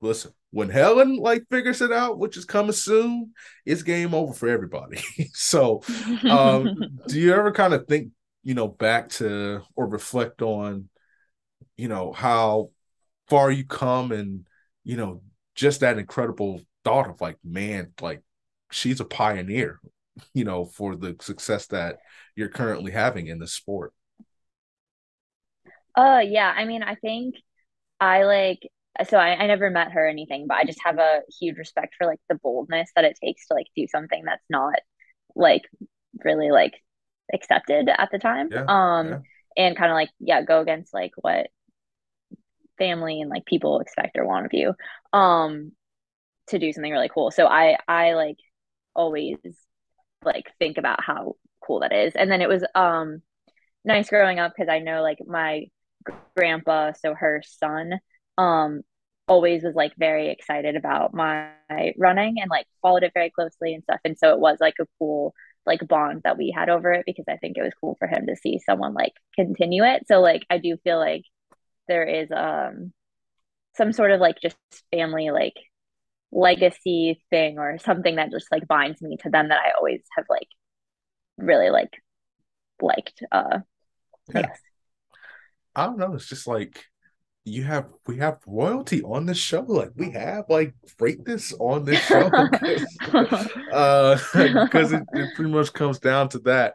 [0.00, 3.32] listen, when Helen like figures it out, which is coming soon,
[3.66, 5.00] it's game over for everybody.
[5.32, 5.82] so,
[6.28, 8.12] um, do you ever kind of think,
[8.44, 10.88] you know, back to or reflect on,
[11.76, 12.70] you know, how
[13.28, 14.46] far you come and,
[14.84, 15.22] you know,
[15.54, 18.22] just that incredible thought of like, man, like
[18.70, 19.80] she's a pioneer,
[20.34, 21.98] you know, for the success that
[22.36, 23.92] you're currently having in the sport.
[25.96, 27.34] Uh yeah, I mean, I think
[28.00, 28.60] I like
[29.08, 31.94] so I, I never met her or anything, but I just have a huge respect
[31.98, 34.74] for like the boldness that it takes to like do something that's not
[35.36, 35.62] like
[36.24, 36.74] really like
[37.32, 38.48] accepted at the time.
[38.50, 39.18] Yeah, um yeah.
[39.56, 41.48] and kind of like yeah, go against like what
[42.78, 44.72] family and like people expect or want of you
[45.12, 45.72] um
[46.46, 48.36] to do something really cool so i i like
[48.94, 49.36] always
[50.24, 52.14] like think about how cool that is.
[52.14, 53.22] And then it was um
[53.84, 55.66] nice growing up because i know like my
[56.36, 57.92] grandpa so her son
[58.36, 58.82] um
[59.28, 61.50] always was like very excited about my
[61.98, 64.00] running and like followed it very closely and stuff.
[64.04, 65.34] And so it was like a cool
[65.66, 68.26] like bond that we had over it because i think it was cool for him
[68.26, 70.04] to see someone like continue it.
[70.08, 71.24] So like i do feel like
[71.88, 72.92] there is um
[73.76, 74.56] some sort of like just
[74.92, 75.54] family like
[76.30, 80.26] legacy thing or something that just like binds me to them that I always have
[80.28, 80.48] like
[81.38, 82.02] really like
[82.80, 83.60] liked uh
[84.34, 84.46] yeah.
[85.74, 85.82] I.
[85.82, 86.84] I don't know, it's just like
[87.44, 92.00] you have we have royalty on this show like we have like greatness on this
[92.00, 92.30] show
[93.72, 96.74] uh because it, it pretty much comes down to that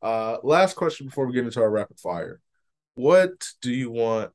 [0.00, 2.40] uh last question before we get into our rapid fire
[2.94, 4.32] what do you want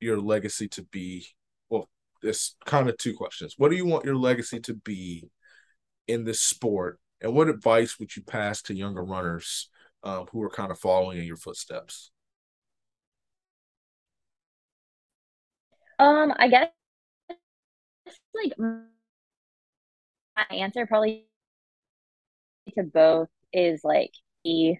[0.00, 1.26] your legacy to be?
[2.24, 3.54] It's kind of two questions.
[3.58, 5.28] What do you want your legacy to be
[6.08, 6.98] in this sport?
[7.20, 9.70] And what advice would you pass to younger runners
[10.02, 12.10] um, who are kind of following in your footsteps?
[15.98, 16.68] Um, I guess
[18.34, 18.80] like my
[20.50, 21.26] answer probably
[22.76, 24.12] to both is like
[24.44, 24.76] the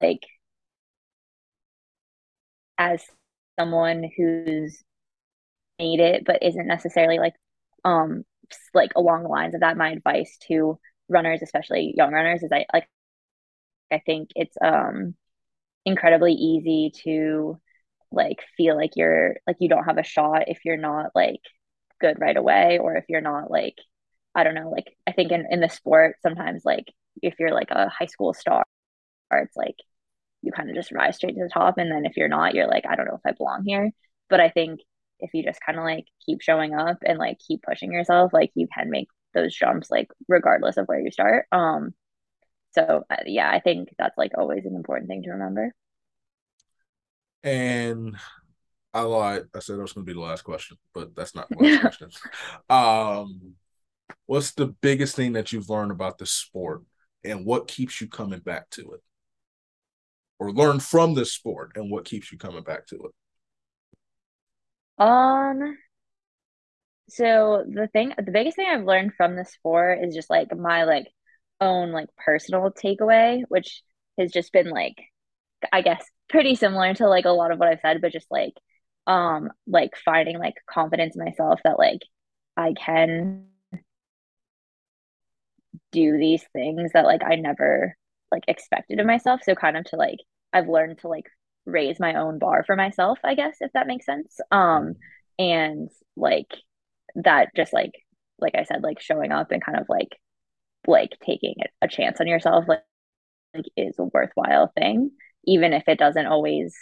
[0.00, 0.26] like
[2.78, 3.02] as
[3.58, 4.82] someone who's
[5.78, 7.34] made it but isn't necessarily like
[7.84, 8.24] um
[8.74, 12.64] like along the lines of that my advice to runners especially young runners is i
[12.72, 12.88] like
[13.92, 15.14] i think it's um
[15.84, 17.58] incredibly easy to
[18.12, 21.40] like feel like you're like you don't have a shot if you're not like
[22.00, 23.76] good right away or if you're not like
[24.34, 26.86] i don't know like i think in in the sport sometimes like
[27.22, 28.64] if you're like a high school star
[29.30, 29.76] or it's like
[30.44, 32.68] you kind of just rise straight to the top and then if you're not you're
[32.68, 33.90] like i don't know if i belong here.
[34.28, 34.80] But i think
[35.20, 38.50] if you just kind of like keep showing up and like keep pushing yourself like
[38.54, 41.46] you can make those jumps like regardless of where you start.
[41.52, 41.94] Um
[42.72, 45.72] so uh, yeah i think that's like always an important thing to remember.
[47.42, 48.16] And
[48.92, 49.44] i lied.
[49.54, 51.80] I said that was going to be the last question but that's not the last
[51.80, 52.10] question.
[52.68, 53.54] Um
[54.26, 56.82] what's the biggest thing that you've learned about the sport
[57.24, 59.02] and what keeps you coming back to it
[60.38, 63.12] or learn from this sport and what keeps you coming back to it?
[64.98, 65.76] Um
[67.08, 70.84] so the thing the biggest thing I've learned from the sport is just like my
[70.84, 71.06] like
[71.60, 73.82] own like personal takeaway, which
[74.18, 74.96] has just been like
[75.72, 78.54] I guess pretty similar to like a lot of what I've said, but just like
[79.06, 82.00] um like finding like confidence in myself that like
[82.56, 83.46] I can
[85.92, 87.96] do these things that like I never
[88.34, 89.42] like expected of myself.
[89.44, 90.18] So kind of to like
[90.52, 91.26] I've learned to like
[91.66, 94.38] raise my own bar for myself, I guess, if that makes sense.
[94.50, 94.94] Um
[95.38, 96.50] and like
[97.16, 97.92] that just like
[98.38, 100.18] like I said, like showing up and kind of like
[100.86, 102.82] like taking a chance on yourself like,
[103.54, 105.12] like is a worthwhile thing,
[105.46, 106.74] even if it doesn't always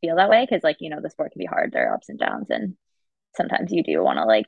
[0.00, 0.46] feel that way.
[0.48, 1.72] Cause like, you know, the sport can be hard.
[1.72, 2.76] There are ups and downs and
[3.36, 4.46] sometimes you do want to like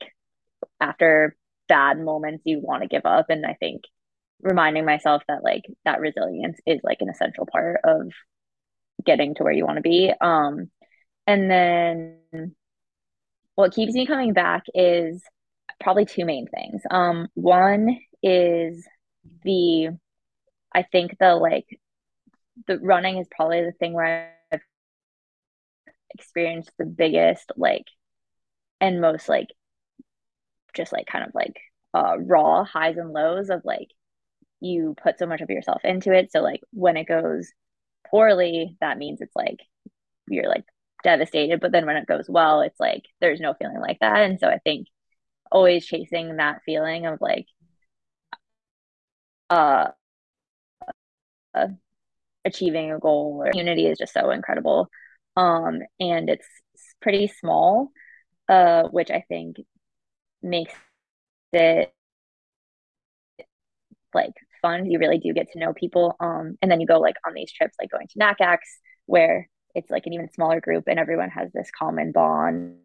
[0.81, 1.37] after
[1.69, 3.27] bad moments you want to give up.
[3.31, 3.83] And I think
[4.41, 8.13] reminding myself that like that resilience is like an essential part of
[9.05, 10.13] getting to where you want to be.
[10.21, 10.71] Um,
[11.27, 12.55] and then
[13.55, 15.23] what keeps me coming back is
[15.81, 16.83] probably two main things.
[16.91, 18.87] Um, one is
[19.43, 19.91] the,
[20.73, 21.67] I think the like,
[22.67, 24.61] the running is probably the thing where I've
[26.15, 27.85] experienced the biggest like,
[28.81, 29.49] and most like,
[30.75, 31.57] just like kind of like
[31.95, 33.89] uh, raw highs and lows of like
[34.61, 36.33] you put so much of yourself into it.
[36.33, 37.53] So like when it goes
[38.11, 39.61] poorly, that means it's like
[40.29, 40.65] you're like
[41.05, 41.61] devastated.
[41.61, 44.19] But then when it goes well, it's like there's no feeling like that.
[44.23, 44.89] And so I think
[45.53, 47.47] always chasing that feeling of like
[49.51, 49.89] uh,
[51.55, 51.69] uh
[52.45, 54.89] achieving a goal or unity is just so incredible.
[55.37, 56.47] Um and it's
[57.01, 57.91] pretty small,
[58.49, 59.57] uh, which I think
[60.43, 60.75] makes
[61.53, 61.93] it
[64.15, 64.91] like fun.
[64.91, 66.17] You really do get to know people.
[66.21, 68.59] Um, and then you go like on these trips, like going to NACACs,
[69.07, 72.77] where it's like an even smaller group and everyone has this common bond.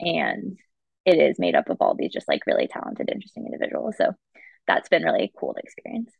[0.00, 0.58] And
[1.04, 3.96] it is made up of all these just like really talented, interesting individuals.
[3.98, 4.12] So
[4.66, 6.10] that's been really cool to experience.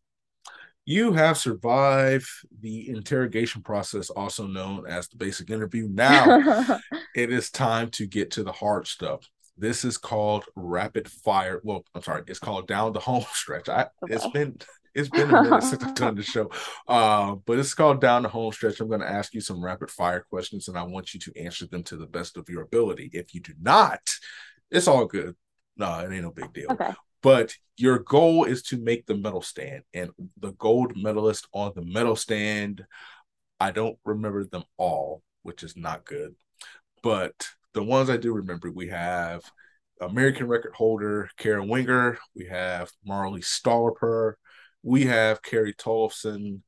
[0.86, 2.28] You have survived
[2.61, 5.88] the interrogation process, also known as the basic interview.
[5.88, 6.78] Now
[7.16, 9.30] it is time to get to the hard stuff.
[9.57, 11.61] This is called rapid fire.
[11.62, 13.68] Well, I'm sorry, it's called down the home stretch.
[13.68, 14.14] I okay.
[14.14, 14.59] it's been
[14.94, 16.50] it's been a minute since I've done the show.
[16.86, 18.80] Uh, but it's called down the home stretch.
[18.80, 21.66] I'm going to ask you some rapid fire questions, and I want you to answer
[21.66, 23.11] them to the best of your ability.
[23.12, 24.00] If you do not,
[24.70, 25.34] it's all good.
[25.76, 26.70] No, it ain't no big deal.
[26.70, 26.92] Okay.
[27.22, 31.84] But your goal is to make the medal stand, and the gold medalist on the
[31.84, 32.84] medal stand.
[33.59, 36.34] I don't remember them all, which is not good.
[37.02, 39.43] But the ones I do remember, we have
[40.01, 44.35] American record holder Kara Winger, we have Marley Stolliper,
[44.83, 46.61] we have Carrie Tollefson,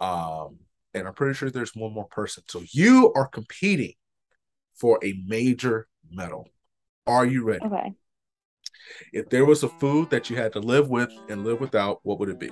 [0.00, 0.58] um,
[0.92, 2.42] and I'm pretty sure there's one more person.
[2.48, 3.94] So you are competing
[4.74, 6.48] for a major medal.
[7.06, 7.64] Are you ready?
[7.64, 7.94] Okay.
[9.12, 12.18] If there was a food that you had to live with and live without, what
[12.18, 12.50] would it be?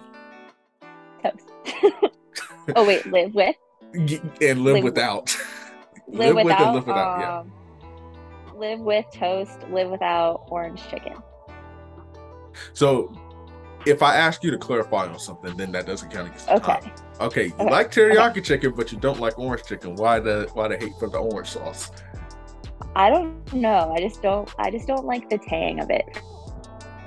[1.23, 1.51] Toast.
[2.77, 3.57] oh wait, live with?
[4.41, 5.37] And live, live without.
[6.07, 7.41] Live, live without, with and live without.
[7.41, 7.58] Um, yeah
[8.59, 11.15] live with toast, live without orange chicken.
[12.73, 13.13] So
[13.87, 16.81] if I ask you to clarify on something, then that doesn't count against okay.
[16.81, 16.93] Time.
[17.21, 17.71] Okay, you okay.
[17.71, 18.41] like teriyaki okay.
[18.41, 19.95] chicken, but you don't like orange chicken.
[19.95, 21.91] Why the why the hate for the orange sauce?
[22.95, 23.93] I don't know.
[23.95, 24.53] I just don't.
[24.59, 26.21] I just don't like the tang of it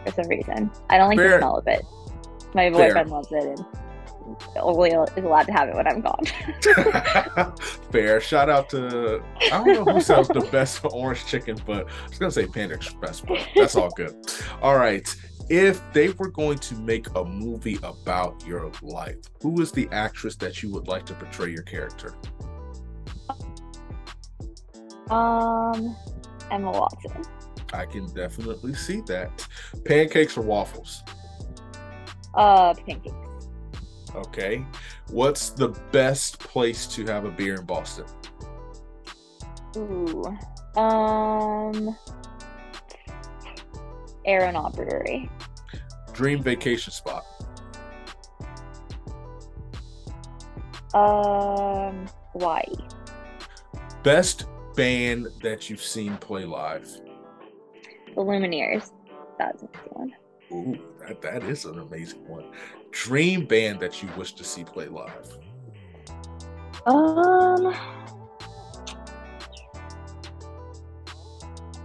[0.05, 0.71] for some reason.
[0.89, 1.31] I don't like Fair.
[1.31, 1.85] the smell of it.
[2.53, 3.17] My boyfriend Fair.
[3.17, 3.65] loves it, and
[4.57, 7.55] only is allowed to have it when I'm gone.
[7.91, 8.21] Fair.
[8.21, 12.07] Shout out to I don't know who sells the best for orange chicken, but I
[12.07, 14.15] was gonna say Panda Express, but that's all good.
[14.61, 15.07] All right.
[15.49, 20.37] If they were going to make a movie about your life, who is the actress
[20.37, 22.15] that you would like to portray your character?
[25.09, 25.97] Um,
[26.49, 27.23] Emma Watson.
[27.73, 29.45] I can definitely see that.
[29.83, 31.03] Pancakes or waffles?
[32.33, 33.13] Uh, pancakes.
[34.15, 34.65] Okay.
[35.09, 38.05] What's the best place to have a beer in Boston?
[39.77, 40.37] Ooh.
[40.75, 41.97] Um
[44.25, 45.29] Aeronaut Brewery.
[46.13, 47.25] Dream vacation spot.
[50.93, 52.65] Um Hawaii.
[54.03, 54.45] Best
[54.75, 56.89] band that you've seen play live.
[58.15, 58.91] The Lumineers.
[59.37, 60.13] That's a good one.
[60.51, 62.51] Ooh, that, that is an amazing one
[62.91, 65.37] dream band that you wish to see play live?
[66.85, 67.73] Um,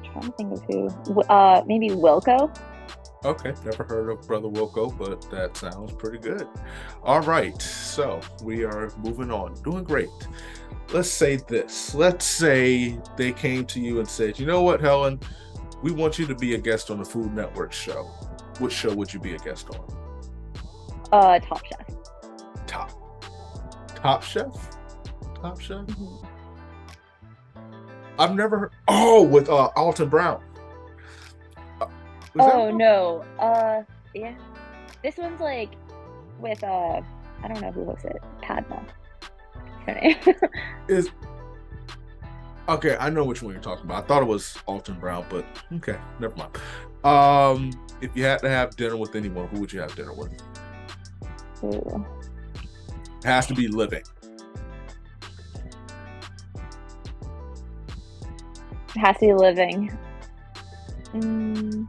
[0.04, 1.22] trying to think of who.
[1.22, 2.56] Uh, maybe Wilco.
[3.24, 6.46] Okay, never heard of Brother Wilco, but that sounds pretty good.
[7.02, 10.10] All right, so we are moving on, doing great.
[10.92, 11.94] Let's say this.
[11.94, 15.18] Let's say they came to you and said, "You know what, Helen?
[15.82, 18.04] We want you to be a guest on the Food Network show.
[18.58, 20.05] What show would you be a guest on?"
[21.12, 21.86] Uh, Top Chef.
[22.66, 22.90] Top.
[23.94, 24.76] Top Chef.
[25.40, 25.86] Top Chef.
[25.86, 26.26] Mm-hmm.
[28.18, 28.58] I've never.
[28.58, 30.42] Heard, oh, with uh, Alton Brown.
[31.80, 31.86] Uh,
[32.38, 33.24] oh no.
[33.38, 33.82] Uh,
[34.14, 34.34] yeah.
[35.02, 35.72] This one's like
[36.40, 37.00] with uh,
[37.42, 38.16] I don't know who looks it.
[38.42, 38.84] Padma.
[40.88, 41.10] Is.
[42.68, 44.04] Okay, I know which one you're talking about.
[44.04, 46.56] I thought it was Alton Brown, but okay, never mind.
[47.04, 50.32] Um, if you had to have dinner with anyone, who would you have dinner with?
[53.24, 54.02] Has to be living.
[58.96, 59.96] Has to be living.
[61.12, 61.88] Mm.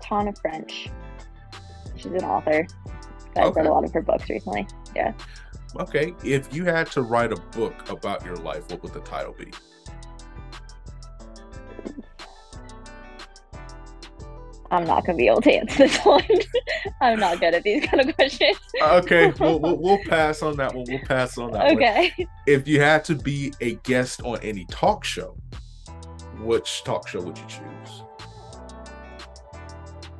[0.00, 0.88] Tana French.
[1.96, 2.66] She's an author.
[3.36, 3.60] I've okay.
[3.60, 4.66] read a lot of her books recently.
[4.96, 5.12] Yeah.
[5.76, 6.14] Okay.
[6.24, 9.52] If you had to write a book about your life, what would the title be?
[14.70, 16.24] I'm not gonna be able to answer this one.
[17.00, 18.58] I'm not good at these kind of questions.
[18.80, 20.84] okay, we'll, we'll, we'll, pass on that one.
[20.88, 22.12] We'll pass on that okay.
[22.16, 22.28] One.
[22.46, 25.36] If you had to be a guest on any talk show,
[26.40, 28.02] which talk show would you choose?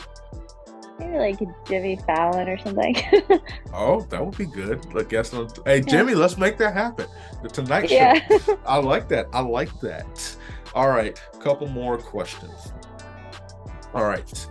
[1.00, 2.94] Maybe like Jimmy Fallon or something.
[3.74, 4.84] oh, that would be good.
[4.94, 5.34] I guess.
[5.64, 6.18] Hey, Jimmy, yeah.
[6.18, 7.06] let's make that happen.
[7.42, 7.94] The Tonight Show.
[7.94, 8.28] Yeah.
[8.66, 9.26] I like that.
[9.32, 10.36] I like that.
[10.74, 12.72] All right, couple more questions.
[13.94, 14.46] All right.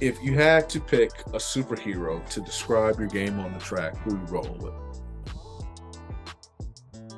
[0.00, 4.16] If you had to pick a superhero to describe your game on the track, who
[4.16, 4.74] you rolling with?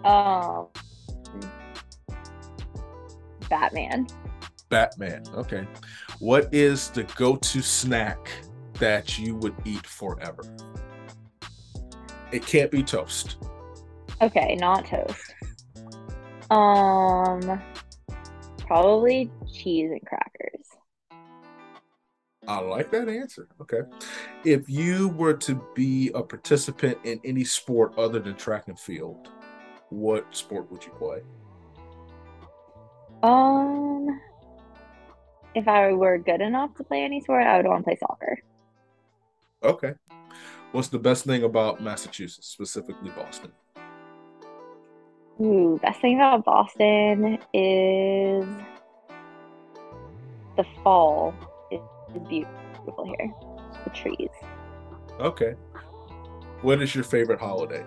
[0.04, 0.68] Um,
[3.48, 4.06] Batman.
[4.68, 5.24] Batman.
[5.34, 5.66] Okay.
[6.18, 8.30] What is the go-to snack
[8.78, 10.42] that you would eat forever?
[12.32, 13.36] It can't be toast.
[14.20, 15.34] Okay, not toast.
[16.50, 17.62] Um,
[18.58, 20.66] probably cheese and crackers.
[22.48, 23.48] I like that answer.
[23.60, 23.80] Okay.
[24.44, 29.28] If you were to be a participant in any sport other than track and field,
[29.90, 31.20] what sport would you play?
[33.22, 34.20] Um,
[35.54, 38.38] if I were good enough to play any sport, I would want to play soccer.
[39.66, 39.94] Okay.
[40.70, 43.50] What's the best thing about Massachusetts, specifically Boston?
[45.40, 48.46] Ooh, best thing about Boston is
[50.56, 51.34] the fall
[51.72, 51.80] is
[52.28, 53.34] beautiful here.
[53.84, 54.28] The trees.
[55.18, 55.54] Okay.
[56.62, 57.84] What is your favorite holiday?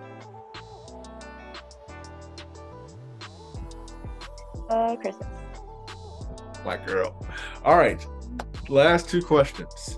[4.70, 5.28] Uh, Christmas.
[6.66, 7.26] My girl.
[7.64, 8.06] All right.
[8.68, 9.98] Last two questions.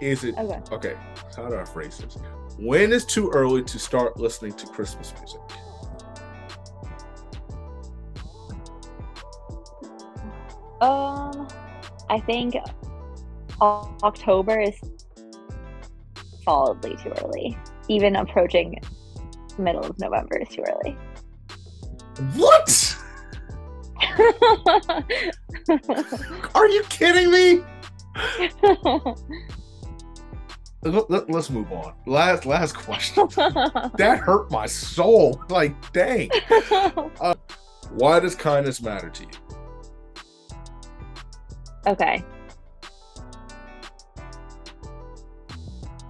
[0.00, 0.60] Is it okay?
[0.72, 0.96] okay
[1.36, 2.18] how do I phrase this?
[2.58, 5.40] When is too early to start listening to Christmas music?
[10.80, 11.48] Um,
[12.10, 12.56] I think
[13.60, 14.74] October is
[16.42, 17.56] solidly too early.
[17.88, 18.80] Even approaching
[19.58, 20.96] middle of November is too early.
[22.34, 22.96] What?
[26.54, 27.62] Are you kidding me?
[30.84, 31.94] let, us move on.
[32.06, 33.28] Last last question.
[33.36, 35.42] that hurt my soul.
[35.48, 36.30] Like, dang.
[37.20, 37.34] Uh,
[37.90, 39.28] why does kindness matter to you?
[41.86, 42.24] Okay.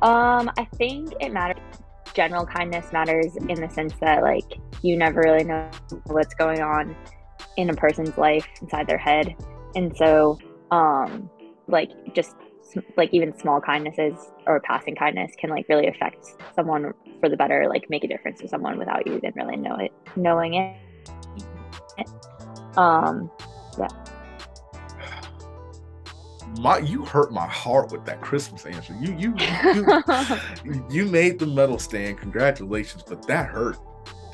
[0.02, 1.62] Um, I think it matters.
[2.14, 5.68] General kindness matters in the sense that like you never really know
[6.04, 6.94] what's going on
[7.56, 9.34] in a person's life inside their head,
[9.74, 10.38] and so
[10.70, 11.28] um,
[11.66, 12.36] like just
[12.96, 14.14] like even small kindnesses
[14.46, 18.40] or passing kindness can like really affect someone for the better like make a difference
[18.40, 20.76] to someone without you even really know it knowing it.
[22.76, 23.30] Um
[23.78, 23.88] yeah.
[26.60, 28.96] My you hurt my heart with that christmas answer.
[29.00, 29.34] You you
[30.64, 32.18] you, you made the medal stand.
[32.18, 33.78] Congratulations but that hurt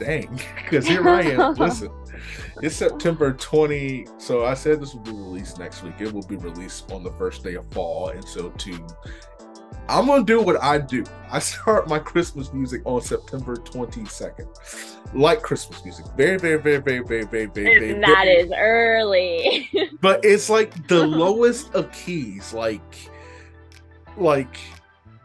[0.01, 1.91] dang because here i am listen
[2.63, 4.07] it's September 20.
[4.19, 5.95] So I said this will be released next week.
[6.01, 8.11] It will be released on the first day of fall.
[8.11, 8.87] And so to
[9.89, 11.05] I'm gonna do what I do.
[11.31, 14.47] I start my Christmas music on September 22nd.
[15.15, 16.07] Like Christmas music.
[16.17, 17.93] Very, very, very, very, very, very, very, very.
[18.01, 19.69] That very, is early.
[20.01, 22.53] but it's like the lowest of keys.
[22.53, 23.11] Like,
[24.17, 24.59] like,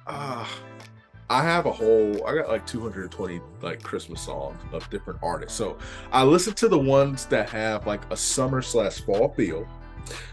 [0.07, 0.49] ah.
[0.49, 0.64] Uh,
[1.29, 5.57] I have a whole I got like 220 like Christmas songs of different artists.
[5.57, 5.77] So
[6.11, 9.67] I listen to the ones that have like a summer slash fall feel.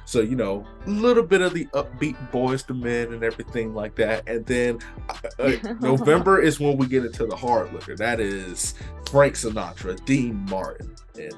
[0.04, 3.94] So you know, a little bit of the upbeat Boyz II Men and everything like
[3.96, 4.28] that.
[4.28, 7.96] And then uh, uh November is when we get into the hard liquor.
[7.96, 8.74] That is
[9.10, 11.34] Frank Sinatra, Dean Martin, and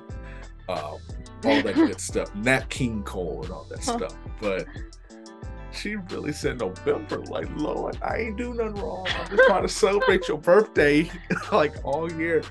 [0.68, 0.98] um,
[1.44, 2.34] all that good stuff.
[2.34, 4.16] Nat King Cole and all that stuff.
[4.40, 4.66] But
[5.74, 9.06] she really said November, like Lord, I ain't do nothing wrong.
[9.08, 11.10] I'm just trying to celebrate your birthday
[11.52, 12.42] like all year.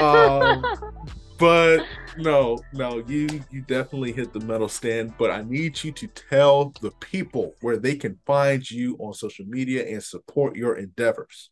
[0.00, 0.64] Um,
[1.38, 1.84] but
[2.16, 5.14] no, no, you you definitely hit the metal stand.
[5.18, 9.44] But I need you to tell the people where they can find you on social
[9.46, 11.50] media and support your endeavors.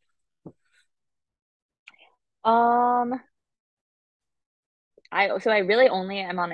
[2.45, 3.21] Um,
[5.13, 6.53] I so I really only am on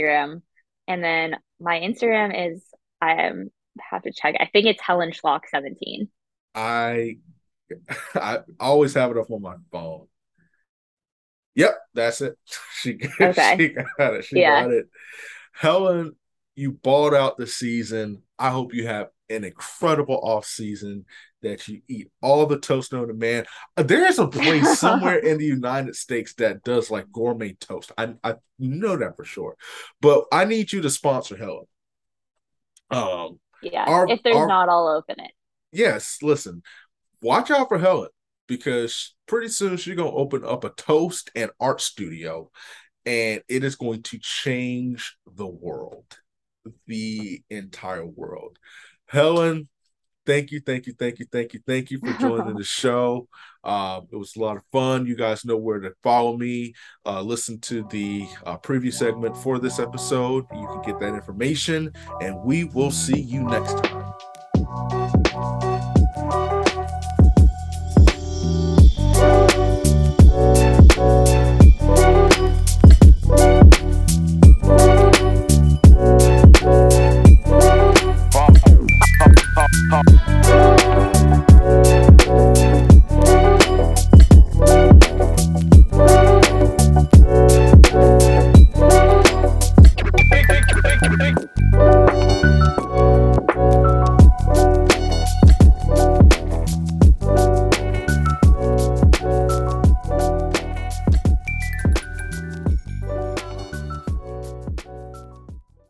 [0.00, 0.42] Instagram,
[0.88, 2.64] and then my Instagram is
[3.00, 3.32] I
[3.80, 4.36] have to check.
[4.40, 6.08] I think it's Helen Schlock 17.
[6.54, 7.16] I
[8.14, 10.06] I always have it up on my phone.
[11.54, 12.38] Yep, that's it.
[12.84, 13.56] She, okay.
[13.56, 13.68] she
[13.98, 14.24] got it.
[14.26, 14.64] She yeah.
[14.64, 14.86] got it.
[15.52, 16.16] Helen,
[16.54, 18.22] you balled out the season.
[18.38, 21.06] I hope you have an incredible off season
[21.40, 23.46] that you eat all the toast known to man.
[23.76, 27.92] Uh, there is a place somewhere in the United States that does like gourmet toast.
[27.96, 29.56] I, I know that for sure.
[30.02, 31.64] But I need you to sponsor Helen.
[32.90, 35.32] Um yeah, our, if there's our, not, I'll open it.
[35.72, 36.62] Yes, listen,
[37.22, 38.10] watch out for Helen
[38.46, 42.50] because pretty soon she's gonna open up a toast and art studio,
[43.06, 46.18] and it is going to change the world,
[46.86, 48.58] the entire world.
[49.06, 49.68] Helen,
[50.26, 53.28] thank you, thank you, thank you, thank you, thank you for joining the show.
[53.62, 55.06] Um, it was a lot of fun.
[55.06, 56.74] You guys know where to follow me.
[57.06, 60.44] Uh, listen to the uh, preview segment for this episode.
[60.54, 64.12] You can get that information, and we will see you next time.